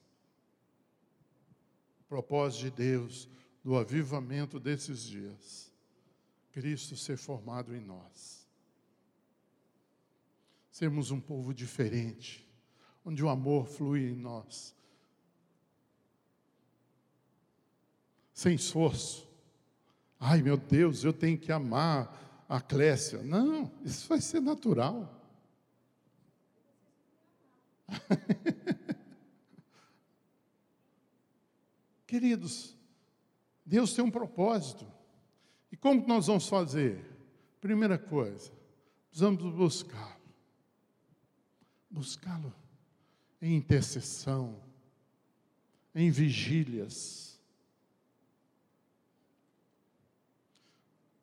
Propósito 2.07 2.61
de 2.61 2.71
Deus 2.71 3.27
do 3.61 3.75
avivamento 3.75 4.61
desses 4.61 5.03
dias, 5.03 5.73
Cristo 6.53 6.95
ser 6.95 7.17
formado 7.17 7.75
em 7.75 7.81
nós. 7.81 8.47
Sermos 10.71 11.11
um 11.11 11.19
povo 11.19 11.53
diferente, 11.53 12.48
onde 13.09 13.23
o 13.23 13.29
amor 13.29 13.65
flui 13.65 14.11
em 14.11 14.15
nós, 14.15 14.75
sem 18.31 18.53
esforço. 18.53 19.27
Ai 20.19 20.43
meu 20.43 20.55
Deus, 20.55 21.03
eu 21.03 21.11
tenho 21.11 21.35
que 21.35 21.51
amar 21.51 22.45
a 22.47 22.61
Clécia. 22.61 23.23
Não, 23.23 23.71
isso 23.83 24.07
vai 24.07 24.21
ser 24.21 24.39
natural. 24.41 25.11
Queridos, 32.05 32.77
Deus 33.65 33.91
tem 33.95 34.05
um 34.05 34.11
propósito. 34.11 34.85
E 35.71 35.77
como 35.77 36.05
nós 36.07 36.27
vamos 36.27 36.47
fazer? 36.47 37.03
Primeira 37.59 37.97
coisa, 37.97 38.53
precisamos 39.09 39.41
buscá-lo. 39.55 40.21
Buscá-lo 41.89 42.68
em 43.41 43.55
intercessão, 43.55 44.55
em 45.93 46.09
vigílias. 46.11 47.39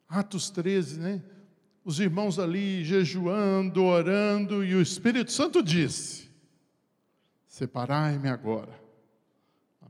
Atos 0.09 0.51
13, 0.51 1.01
né? 1.01 1.23
Os 1.85 2.01
irmãos 2.01 2.39
ali 2.39 2.85
jejuando, 2.85 3.85
orando, 3.85 4.65
e 4.65 4.75
o 4.75 4.83
Espírito 4.83 5.31
Santo 5.31 5.63
disse: 5.63 6.31
Separai-me 7.47 8.29
agora, 8.29 8.73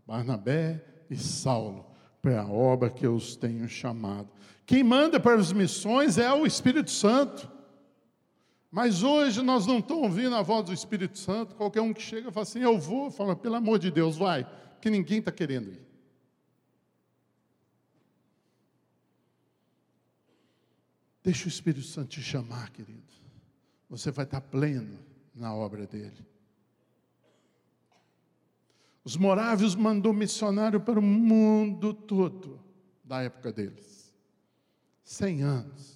Barnabé 0.07 0.85
e 1.11 1.17
Saulo, 1.17 1.87
para 2.23 2.43
a 2.43 2.49
obra 2.49 2.91
que 2.91 3.07
eu 3.07 3.15
os 3.15 3.37
tenho 3.37 3.69
chamado. 3.69 4.29
Quem 4.65 4.83
manda 4.83 5.19
para 5.19 5.37
as 5.37 5.53
missões 5.53 6.19
é 6.19 6.33
o 6.33 6.47
Espírito 6.47 6.91
Santo. 6.91 7.51
Mas 8.77 9.03
hoje 9.03 9.41
nós 9.41 9.67
não 9.67 9.79
estamos 9.79 10.03
ouvindo 10.03 10.37
a 10.37 10.43
voz 10.43 10.67
do 10.67 10.71
Espírito 10.71 11.19
Santo. 11.19 11.55
Qualquer 11.55 11.81
um 11.81 11.95
que 11.95 12.03
chega 12.03 12.31
fala 12.31 12.43
assim: 12.43 12.59
Eu 12.59 12.79
vou, 12.79 13.11
fala, 13.11 13.35
pelo 13.35 13.55
amor 13.55 13.79
de 13.79 13.91
Deus, 13.91 14.19
vai, 14.19 14.45
porque 14.73 14.91
ninguém 14.91 15.19
está 15.19 15.33
querendo 15.33 15.71
ir. 15.73 15.81
Deixa 21.23 21.47
o 21.47 21.49
Espírito 21.49 21.87
Santo 21.87 22.09
te 22.09 22.23
chamar, 22.23 22.69
querido. 22.69 23.03
Você 23.89 24.11
vai 24.11 24.27
estar 24.27 24.43
pleno 24.43 24.99
na 25.35 25.55
obra 25.55 25.87
dele. 25.87 26.27
Os 29.03 29.17
morávios 29.17 29.75
mandou 29.75 30.13
missionário 30.13 30.83
para 30.83 30.99
o 30.99 31.03
mundo 31.03 31.95
todo 31.95 32.61
da 33.03 33.23
época 33.23 33.51
deles. 33.51 34.15
Cem 35.03 35.41
anos. 35.43 35.96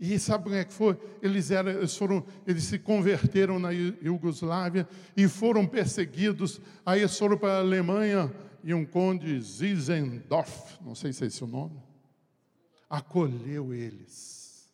E 0.00 0.16
sabe 0.18 0.44
como 0.44 0.54
é 0.54 0.64
que 0.64 0.72
foi? 0.72 0.96
Eles, 1.20 1.50
eram, 1.50 1.72
eles, 1.72 1.96
foram, 1.96 2.24
eles 2.46 2.64
se 2.64 2.78
converteram 2.78 3.58
na 3.58 3.70
Iugoslávia 3.70 4.88
e 5.16 5.26
foram 5.26 5.66
perseguidos. 5.66 6.60
Aí 6.86 7.00
eles 7.00 7.18
foram 7.18 7.36
para 7.36 7.54
a 7.54 7.58
Alemanha 7.58 8.32
e 8.62 8.72
um 8.72 8.84
conde 8.84 9.40
Zizendorf, 9.40 10.78
não 10.84 10.94
sei 10.94 11.12
se 11.12 11.24
é 11.24 11.26
esse 11.26 11.42
o 11.42 11.46
nome, 11.48 11.82
acolheu 12.88 13.74
eles. 13.74 14.68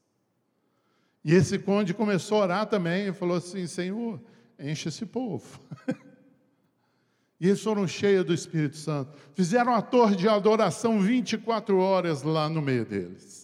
E 1.25 1.33
esse 1.33 1.59
conde 1.59 1.95
começou 1.95 2.39
a 2.39 2.43
orar 2.43 2.67
também 2.67 3.09
e 3.09 3.13
falou 3.13 3.39
assim: 3.39 3.67
Senhor, 3.67 4.21
enche 4.59 4.91
esse 4.91 5.07
povo. 5.07 5.59
e 7.41 7.49
eles 7.49 7.63
foram 7.63 7.89
cheios 7.89 8.27
do 8.27 8.35
Espírito 8.35 8.77
Santo. 8.77 9.17
Fizeram 9.35 9.75
a 9.75 9.81
torre 9.81 10.17
de 10.17 10.29
adoração 10.29 11.01
24 11.01 11.79
horas 11.79 12.23
lá 12.23 12.47
no 12.51 12.61
meio 12.61 12.85
deles. 12.85 13.44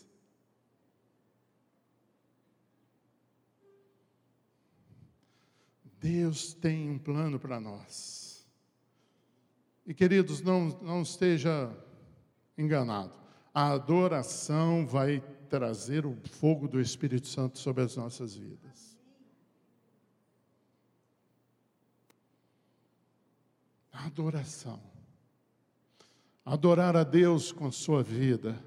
Deus 6.01 6.55
tem 6.55 6.91
um 6.91 6.99
plano 6.99 7.39
para 7.39 7.61
nós. 7.61 8.47
E 9.87 9.93
queridos, 9.93 10.41
não, 10.41 10.69
não 10.81 11.03
esteja 11.03 11.71
enganado. 12.57 13.13
A 13.53 13.73
adoração 13.73 14.87
vai 14.87 15.21
trazer 15.51 16.07
o 16.07 16.17
fogo 16.33 16.67
do 16.67 16.81
Espírito 16.81 17.27
Santo 17.27 17.59
sobre 17.59 17.83
as 17.83 17.97
nossas 17.97 18.35
vidas. 18.35 18.97
Adoração. 23.93 24.81
Adorar 26.47 26.97
a 26.97 27.05
Deus 27.05 27.53
com 27.53 27.71
sua 27.71 28.03
vida. 28.03 28.59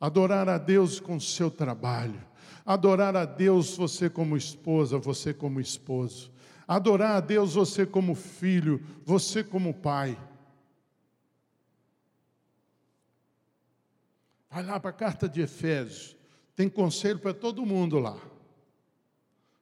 Adorar 0.00 0.48
a 0.48 0.58
Deus 0.58 1.00
com 1.00 1.18
seu 1.18 1.50
trabalho. 1.50 2.24
Adorar 2.64 3.16
a 3.16 3.24
Deus 3.24 3.76
você 3.76 4.08
como 4.08 4.36
esposa, 4.36 4.96
você 4.98 5.34
como 5.34 5.60
esposo 5.60 6.37
adorar 6.68 7.16
a 7.16 7.20
Deus 7.20 7.54
você 7.54 7.86
como 7.86 8.14
filho, 8.14 8.84
você 9.02 9.42
como 9.42 9.72
pai. 9.72 10.20
Vai 14.50 14.62
lá 14.62 14.78
para 14.78 14.90
a 14.90 14.92
carta 14.92 15.26
de 15.26 15.40
Efésios, 15.40 16.14
tem 16.54 16.68
conselho 16.68 17.18
para 17.18 17.32
todo 17.32 17.64
mundo 17.64 17.98
lá. 17.98 18.20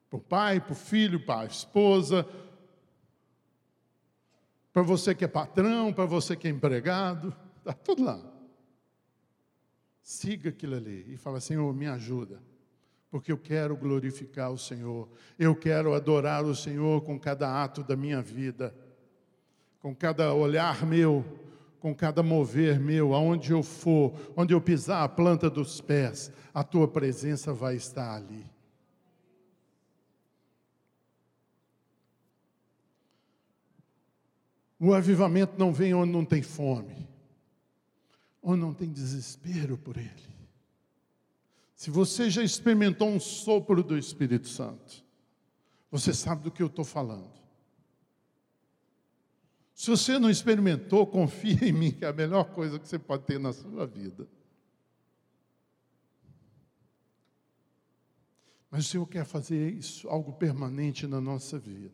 Para 0.09 0.17
o 0.17 0.21
pai, 0.21 0.59
para 0.59 0.73
o 0.73 0.75
filho, 0.75 1.25
para 1.25 1.41
a 1.41 1.45
esposa, 1.45 2.27
para 4.73 4.81
você 4.81 5.15
que 5.15 5.23
é 5.23 5.27
patrão, 5.27 5.93
para 5.93 6.05
você 6.05 6.35
que 6.35 6.47
é 6.47 6.51
empregado, 6.51 7.33
está 7.57 7.73
tudo 7.73 8.03
lá. 8.03 8.21
Siga 10.01 10.49
aquilo 10.49 10.75
ali 10.75 11.13
e 11.13 11.17
fala, 11.17 11.39
Senhor, 11.39 11.73
me 11.73 11.87
ajuda 11.87 12.41
porque 13.09 13.31
eu 13.31 13.37
quero 13.37 13.75
glorificar 13.75 14.51
o 14.51 14.57
Senhor, 14.57 15.09
eu 15.39 15.55
quero 15.55 15.93
adorar 15.93 16.43
o 16.43 16.55
Senhor 16.55 17.01
com 17.01 17.19
cada 17.19 17.63
ato 17.63 17.83
da 17.83 17.95
minha 17.95 18.21
vida, 18.21 18.75
com 19.79 19.95
cada 19.95 20.33
olhar 20.33 20.85
meu, 20.85 21.23
com 21.79 21.95
cada 21.95 22.21
mover 22.21 22.79
meu, 22.79 23.13
aonde 23.13 23.51
eu 23.51 23.63
for, 23.63 24.13
onde 24.35 24.53
eu 24.53 24.59
pisar 24.59 25.03
a 25.03 25.09
planta 25.09 25.49
dos 25.49 25.79
pés, 25.79 26.31
a 26.53 26.63
tua 26.63 26.87
presença 26.87 27.53
vai 27.53 27.75
estar 27.75 28.15
ali. 28.15 28.45
O 34.79 34.93
avivamento 34.93 35.53
não 35.57 35.73
vem 35.73 35.93
onde 35.93 36.11
não 36.11 36.23
tem 36.23 36.41
fome, 36.41 37.07
onde 38.43 38.61
não 38.61 38.73
tem 38.73 38.91
desespero 38.91 39.77
por 39.77 39.97
Ele. 39.97 40.36
Se 41.77 41.91
você 41.91 42.27
já 42.27 42.41
experimentou 42.41 43.07
um 43.07 43.19
sopro 43.19 43.83
do 43.83 43.95
Espírito 43.95 44.47
Santo, 44.47 45.05
você 45.91 46.11
sabe 46.11 46.41
do 46.41 46.49
que 46.49 46.63
eu 46.63 46.67
estou 46.67 46.83
falando. 46.83 47.31
Se 49.75 49.91
você 49.91 50.17
não 50.17 50.27
experimentou, 50.27 51.05
confia 51.05 51.69
em 51.69 51.71
mim, 51.71 51.91
que 51.91 52.03
é 52.03 52.07
a 52.07 52.13
melhor 52.13 52.45
coisa 52.45 52.79
que 52.79 52.87
você 52.87 52.97
pode 52.97 53.25
ter 53.25 53.39
na 53.39 53.53
sua 53.53 53.85
vida. 53.85 54.27
Mas 58.71 58.87
o 58.87 58.89
Senhor 58.89 59.05
quer 59.05 59.23
fazer 59.23 59.71
isso, 59.71 60.09
algo 60.09 60.33
permanente 60.33 61.05
na 61.05 61.21
nossa 61.21 61.59
vida. 61.59 61.93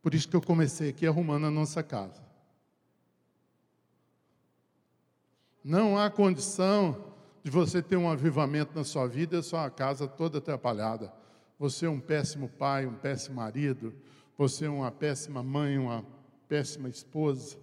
Por 0.00 0.14
isso 0.14 0.28
que 0.28 0.36
eu 0.36 0.40
comecei 0.40 0.90
aqui 0.90 1.08
arrumando 1.08 1.46
a 1.46 1.50
nossa 1.50 1.82
casa. 1.82 2.24
Não 5.64 5.98
há 5.98 6.08
condição 6.08 7.11
de 7.42 7.50
você 7.50 7.82
ter 7.82 7.96
um 7.96 8.08
avivamento 8.08 8.72
na 8.74 8.84
sua 8.84 9.06
vida 9.06 9.38
e 9.38 9.42
sua 9.42 9.68
casa 9.70 10.06
toda 10.06 10.38
atrapalhada. 10.38 11.12
Você 11.58 11.86
é 11.86 11.90
um 11.90 12.00
péssimo 12.00 12.48
pai, 12.48 12.86
um 12.86 12.94
péssimo 12.94 13.36
marido, 13.36 13.94
você 14.36 14.66
é 14.66 14.70
uma 14.70 14.90
péssima 14.90 15.42
mãe, 15.42 15.78
uma 15.78 16.04
péssima 16.48 16.88
esposa. 16.88 17.58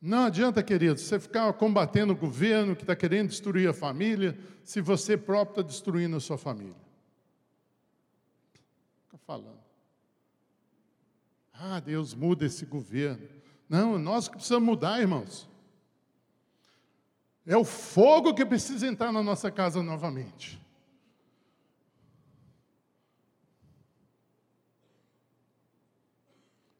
Não 0.00 0.26
adianta, 0.26 0.62
querido, 0.62 1.00
você 1.00 1.18
ficar 1.18 1.50
combatendo 1.54 2.12
o 2.12 2.16
governo 2.16 2.76
que 2.76 2.82
está 2.82 2.94
querendo 2.94 3.30
destruir 3.30 3.68
a 3.68 3.72
família, 3.72 4.38
se 4.62 4.82
você 4.82 5.16
próprio 5.16 5.60
está 5.60 5.62
destruindo 5.62 6.16
a 6.16 6.20
sua 6.20 6.36
família. 6.36 6.76
Fica 9.04 9.16
falando. 9.16 9.64
Ah, 11.54 11.80
Deus 11.80 12.14
muda 12.14 12.44
esse 12.44 12.66
governo. 12.66 13.26
Não, 13.74 13.98
nós 13.98 14.28
que 14.28 14.36
precisamos 14.36 14.64
mudar, 14.64 15.00
irmãos. 15.00 15.48
É 17.44 17.56
o 17.56 17.64
fogo 17.64 18.32
que 18.32 18.46
precisa 18.46 18.86
entrar 18.86 19.10
na 19.10 19.20
nossa 19.20 19.50
casa 19.50 19.82
novamente. 19.82 20.62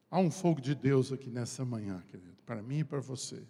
Há 0.09 0.19
um 0.19 0.31
fogo 0.31 0.61
de 0.61 0.73
Deus 0.73 1.11
aqui 1.11 1.29
nessa 1.29 1.65
manhã, 1.65 2.01
querido, 2.07 2.41
para 2.45 2.61
mim 2.61 2.79
e 2.79 2.83
para 2.85 3.01
você. 3.01 3.43